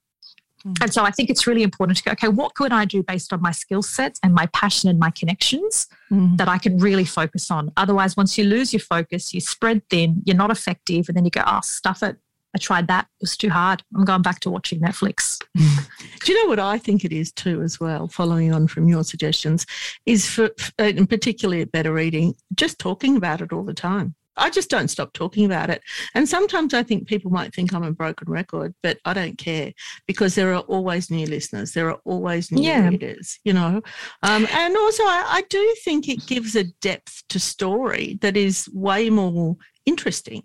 Mm. 0.65 0.82
And 0.82 0.93
so 0.93 1.03
I 1.03 1.12
think 1.12 1.29
it's 1.29 1.47
really 1.47 1.63
important 1.63 1.97
to 1.97 2.03
go, 2.03 2.12
okay, 2.12 2.27
what 2.27 2.53
could 2.53 2.71
I 2.71 2.86
do 2.86 3.03
based 3.03 3.32
on 3.34 3.41
my 3.41 3.51
skill 3.51 3.82
sets 3.82 4.19
and 4.23 4.34
my 4.34 4.45
passion 4.47 4.89
and 4.89 4.99
my 4.99 5.10
connections 5.10 5.88
mm. 6.12 6.38
that 6.38 6.47
I 6.47 6.58
can 6.58 6.77
really 6.77 7.05
focus 7.05 7.49
on? 7.49 7.71
Otherwise, 7.77 8.17
once 8.17 8.38
you 8.38 8.43
lose 8.43 8.73
your 8.73 8.82
focus, 8.82 9.34
you 9.34 9.41
spread 9.41 9.82
thin, 9.89 10.21
you're 10.25 10.36
not 10.36 10.51
effective, 10.51 11.08
and 11.08 11.17
then 11.17 11.25
you 11.25 11.32
go, 11.32 11.43
oh, 11.45 11.62
stuff 11.63 12.03
it. 12.03 12.17
I 12.55 12.57
tried 12.57 12.88
that. 12.88 13.05
It 13.19 13.23
was 13.23 13.38
too 13.38 13.49
hard. 13.49 13.83
I'm 13.95 14.05
going 14.05 14.21
back 14.21 14.39
to 14.41 14.49
watching 14.49 14.79
Netflix. 14.79 15.38
Do 15.55 16.31
you 16.31 16.43
know 16.43 16.49
what 16.49 16.59
I 16.59 16.77
think 16.77 17.05
it 17.05 17.13
is 17.13 17.31
too, 17.31 17.62
as 17.62 17.79
well, 17.79 18.07
following 18.07 18.53
on 18.53 18.67
from 18.67 18.88
your 18.88 19.03
suggestions, 19.03 19.65
is 20.05 20.25
for, 20.25 20.49
and 20.77 21.09
particularly 21.09 21.62
at 21.62 21.71
Better 21.71 21.93
Reading, 21.93 22.35
just 22.55 22.79
talking 22.79 23.17
about 23.17 23.41
it 23.41 23.53
all 23.53 23.63
the 23.63 23.73
time. 23.73 24.15
I 24.39 24.49
just 24.49 24.69
don't 24.69 24.88
stop 24.88 25.13
talking 25.13 25.45
about 25.45 25.69
it. 25.69 25.83
And 26.15 26.27
sometimes 26.27 26.73
I 26.73 26.81
think 26.81 27.07
people 27.07 27.29
might 27.29 27.53
think 27.53 27.73
I'm 27.73 27.83
a 27.83 27.91
broken 27.91 28.31
record, 28.31 28.73
but 28.81 28.97
I 29.05 29.13
don't 29.13 29.38
care 29.38 29.73
because 30.07 30.33
there 30.33 30.53
are 30.53 30.62
always 30.62 31.12
new 31.12 31.25
listeners. 31.25 31.73
There 31.73 31.89
are 31.89 31.99
always 32.05 32.51
new 32.51 32.63
yeah. 32.63 32.88
readers, 32.88 33.39
you 33.43 33.53
know. 33.53 33.81
Um, 34.23 34.47
and 34.49 34.77
also, 34.77 35.03
I, 35.03 35.25
I 35.27 35.43
do 35.49 35.75
think 35.83 36.07
it 36.07 36.25
gives 36.25 36.55
a 36.55 36.63
depth 36.63 37.23
to 37.29 37.39
story 37.39 38.17
that 38.21 38.38
is 38.38 38.69
way 38.73 39.09
more 39.09 39.57
interesting. 39.85 40.43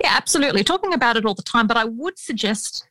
Yeah, 0.00 0.14
absolutely. 0.16 0.64
Talking 0.64 0.92
about 0.92 1.16
it 1.16 1.24
all 1.24 1.34
the 1.34 1.42
time, 1.42 1.66
but 1.66 1.76
I 1.76 1.84
would 1.84 2.18
suggest 2.18 2.88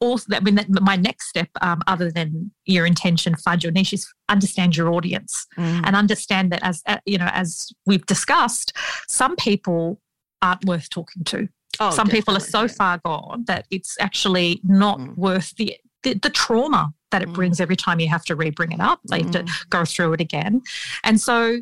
also 0.00 0.26
that 0.28 0.40
I 0.40 0.44
mean, 0.44 0.64
my 0.80 0.96
next 0.96 1.28
step, 1.28 1.48
um, 1.60 1.82
other 1.86 2.10
than 2.10 2.50
your 2.64 2.86
intention, 2.86 3.36
find 3.36 3.62
your 3.62 3.72
niche, 3.72 3.92
is 3.92 4.12
understand 4.28 4.76
your 4.76 4.90
audience 4.92 5.46
mm. 5.58 5.82
and 5.84 5.94
understand 5.94 6.52
that 6.52 6.62
as 6.62 6.82
uh, 6.86 6.98
you 7.06 7.18
know, 7.18 7.28
as 7.32 7.70
we've 7.86 8.06
discussed, 8.06 8.72
some 9.08 9.36
people 9.36 10.00
aren't 10.42 10.64
worth 10.64 10.88
talking 10.88 11.24
to. 11.24 11.48
Oh, 11.78 11.90
some 11.90 12.08
people 12.08 12.36
are 12.36 12.40
so 12.40 12.66
far 12.66 12.98
gone 13.04 13.44
that 13.46 13.66
it's 13.70 13.96
actually 14.00 14.60
not 14.64 14.98
mm. 14.98 15.16
worth 15.16 15.54
the, 15.56 15.76
the, 16.02 16.14
the 16.14 16.30
trauma 16.30 16.92
that 17.10 17.22
it 17.22 17.28
mm. 17.28 17.34
brings 17.34 17.60
every 17.60 17.76
time 17.76 18.00
you 18.00 18.08
have 18.08 18.24
to 18.24 18.34
re-bring 18.34 18.72
it 18.72 18.80
up. 18.80 19.00
They 19.08 19.22
have 19.22 19.30
to 19.32 19.42
mm. 19.44 19.68
go 19.70 19.84
through 19.84 20.14
it 20.14 20.20
again, 20.20 20.62
and 21.04 21.20
so 21.20 21.60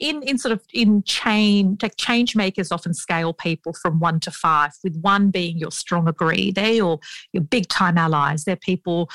in 0.00 0.22
in 0.22 0.38
sort 0.38 0.52
of 0.52 0.62
in 0.72 1.02
chain 1.04 1.76
like 1.82 1.96
change 1.96 2.34
makers 2.34 2.72
often 2.72 2.94
scale 2.94 3.32
people 3.32 3.72
from 3.72 4.00
one 4.00 4.18
to 4.20 4.30
five 4.30 4.72
with 4.82 4.98
one 5.00 5.30
being 5.30 5.58
your 5.58 5.70
strong 5.70 6.08
agree 6.08 6.50
they're 6.50 6.72
your 6.72 6.98
your 7.32 7.42
big 7.42 7.68
time 7.68 7.98
allies. 7.98 8.44
They're 8.44 8.56
people 8.56 9.10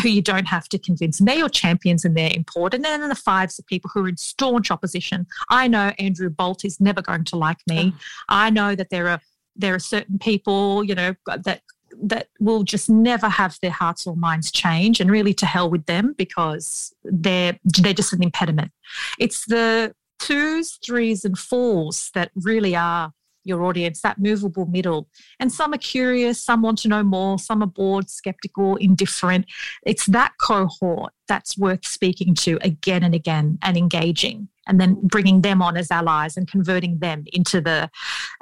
who 0.00 0.08
you 0.08 0.22
don't 0.22 0.46
have 0.46 0.68
to 0.68 0.78
convince 0.78 1.18
and 1.18 1.28
they're 1.28 1.36
your 1.36 1.48
champions 1.48 2.04
and 2.04 2.16
they're 2.16 2.34
important. 2.34 2.86
And 2.86 3.02
then 3.02 3.08
the 3.08 3.14
fives 3.14 3.58
are 3.58 3.64
people 3.64 3.90
who 3.92 4.04
are 4.04 4.08
in 4.08 4.16
staunch 4.16 4.70
opposition. 4.70 5.26
I 5.48 5.68
know 5.68 5.92
andrew 5.98 6.30
bolt 6.30 6.64
is 6.64 6.80
never 6.80 7.02
going 7.02 7.24
to 7.24 7.36
like 7.36 7.58
me. 7.66 7.94
I 8.28 8.50
know 8.50 8.74
that 8.74 8.90
there 8.90 9.08
are 9.08 9.20
there 9.56 9.74
are 9.74 9.80
certain 9.80 10.18
people 10.18 10.84
you 10.84 10.94
know 10.94 11.14
that 11.26 11.62
that 12.00 12.28
will 12.38 12.62
just 12.62 12.88
never 12.88 13.28
have 13.28 13.58
their 13.60 13.70
hearts 13.70 14.06
or 14.06 14.14
minds 14.14 14.50
change 14.52 15.00
and 15.00 15.10
really 15.10 15.34
to 15.34 15.46
hell 15.46 15.70
with 15.70 15.86
them 15.86 16.14
because 16.16 16.94
they're 17.04 17.58
they're 17.64 17.94
just 17.94 18.12
an 18.12 18.22
impediment. 18.22 18.70
It's 19.18 19.46
the 19.46 19.94
twos, 20.18 20.78
threes, 20.84 21.24
and 21.24 21.38
fours 21.38 22.10
that 22.14 22.30
really 22.34 22.74
are 22.76 23.12
your 23.48 23.64
audience, 23.64 24.02
that 24.02 24.18
movable 24.18 24.66
middle. 24.66 25.08
And 25.40 25.50
some 25.50 25.72
are 25.72 25.78
curious, 25.78 26.42
some 26.42 26.62
want 26.62 26.78
to 26.80 26.88
know 26.88 27.02
more, 27.02 27.38
some 27.38 27.62
are 27.62 27.66
bored, 27.66 28.10
skeptical, 28.10 28.76
indifferent. 28.76 29.46
It's 29.84 30.06
that 30.06 30.34
cohort 30.40 31.12
that's 31.26 31.56
worth 31.56 31.86
speaking 31.86 32.34
to 32.36 32.58
again 32.60 33.02
and 33.02 33.14
again 33.14 33.58
and 33.62 33.76
engaging. 33.76 34.48
And 34.66 34.78
then 34.78 34.98
bringing 35.02 35.40
them 35.40 35.62
on 35.62 35.78
as 35.78 35.90
allies 35.90 36.36
and 36.36 36.46
converting 36.46 36.98
them 36.98 37.24
into 37.32 37.62
the 37.62 37.90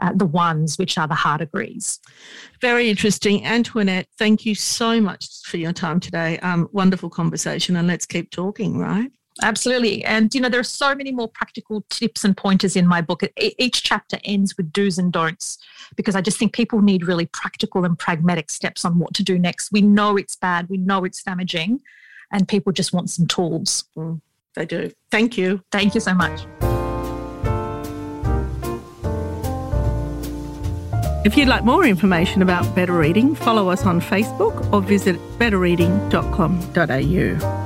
uh, 0.00 0.12
the 0.12 0.26
ones 0.26 0.76
which 0.76 0.98
are 0.98 1.06
the 1.06 1.14
hard 1.14 1.40
agrees. 1.40 2.00
Very 2.60 2.90
interesting, 2.90 3.46
Antoinette. 3.46 4.08
Thank 4.18 4.44
you 4.44 4.56
so 4.56 5.00
much 5.00 5.28
for 5.44 5.56
your 5.56 5.72
time 5.72 6.00
today. 6.00 6.40
Um, 6.40 6.68
wonderful 6.72 7.10
conversation, 7.10 7.76
and 7.76 7.86
let's 7.86 8.06
keep 8.06 8.32
talking. 8.32 8.76
Right? 8.76 9.12
Absolutely. 9.42 10.04
And, 10.04 10.34
you 10.34 10.40
know, 10.40 10.48
there 10.48 10.60
are 10.60 10.64
so 10.64 10.94
many 10.94 11.12
more 11.12 11.28
practical 11.28 11.84
tips 11.90 12.24
and 12.24 12.36
pointers 12.36 12.74
in 12.74 12.86
my 12.86 13.02
book. 13.02 13.22
Each 13.36 13.82
chapter 13.82 14.18
ends 14.24 14.56
with 14.56 14.72
do's 14.72 14.98
and 14.98 15.12
don'ts 15.12 15.58
because 15.94 16.14
I 16.14 16.22
just 16.22 16.38
think 16.38 16.54
people 16.54 16.80
need 16.80 17.06
really 17.06 17.26
practical 17.26 17.84
and 17.84 17.98
pragmatic 17.98 18.50
steps 18.50 18.84
on 18.84 18.98
what 18.98 19.14
to 19.14 19.22
do 19.22 19.38
next. 19.38 19.72
We 19.72 19.82
know 19.82 20.16
it's 20.16 20.36
bad, 20.36 20.68
we 20.68 20.78
know 20.78 21.04
it's 21.04 21.22
damaging, 21.22 21.80
and 22.32 22.48
people 22.48 22.72
just 22.72 22.94
want 22.94 23.10
some 23.10 23.26
tools. 23.26 23.84
Mm, 23.96 24.20
they 24.54 24.64
do. 24.64 24.90
Thank 25.10 25.36
you. 25.36 25.62
Thank 25.70 25.94
you 25.94 26.00
so 26.00 26.14
much. 26.14 26.46
If 31.26 31.36
you'd 31.36 31.48
like 31.48 31.64
more 31.64 31.84
information 31.84 32.40
about 32.40 32.72
Better 32.76 32.92
Reading, 32.92 33.34
follow 33.34 33.68
us 33.68 33.84
on 33.84 34.00
Facebook 34.00 34.72
or 34.72 34.80
visit 34.80 35.16
betterreading.com.au. 35.38 37.65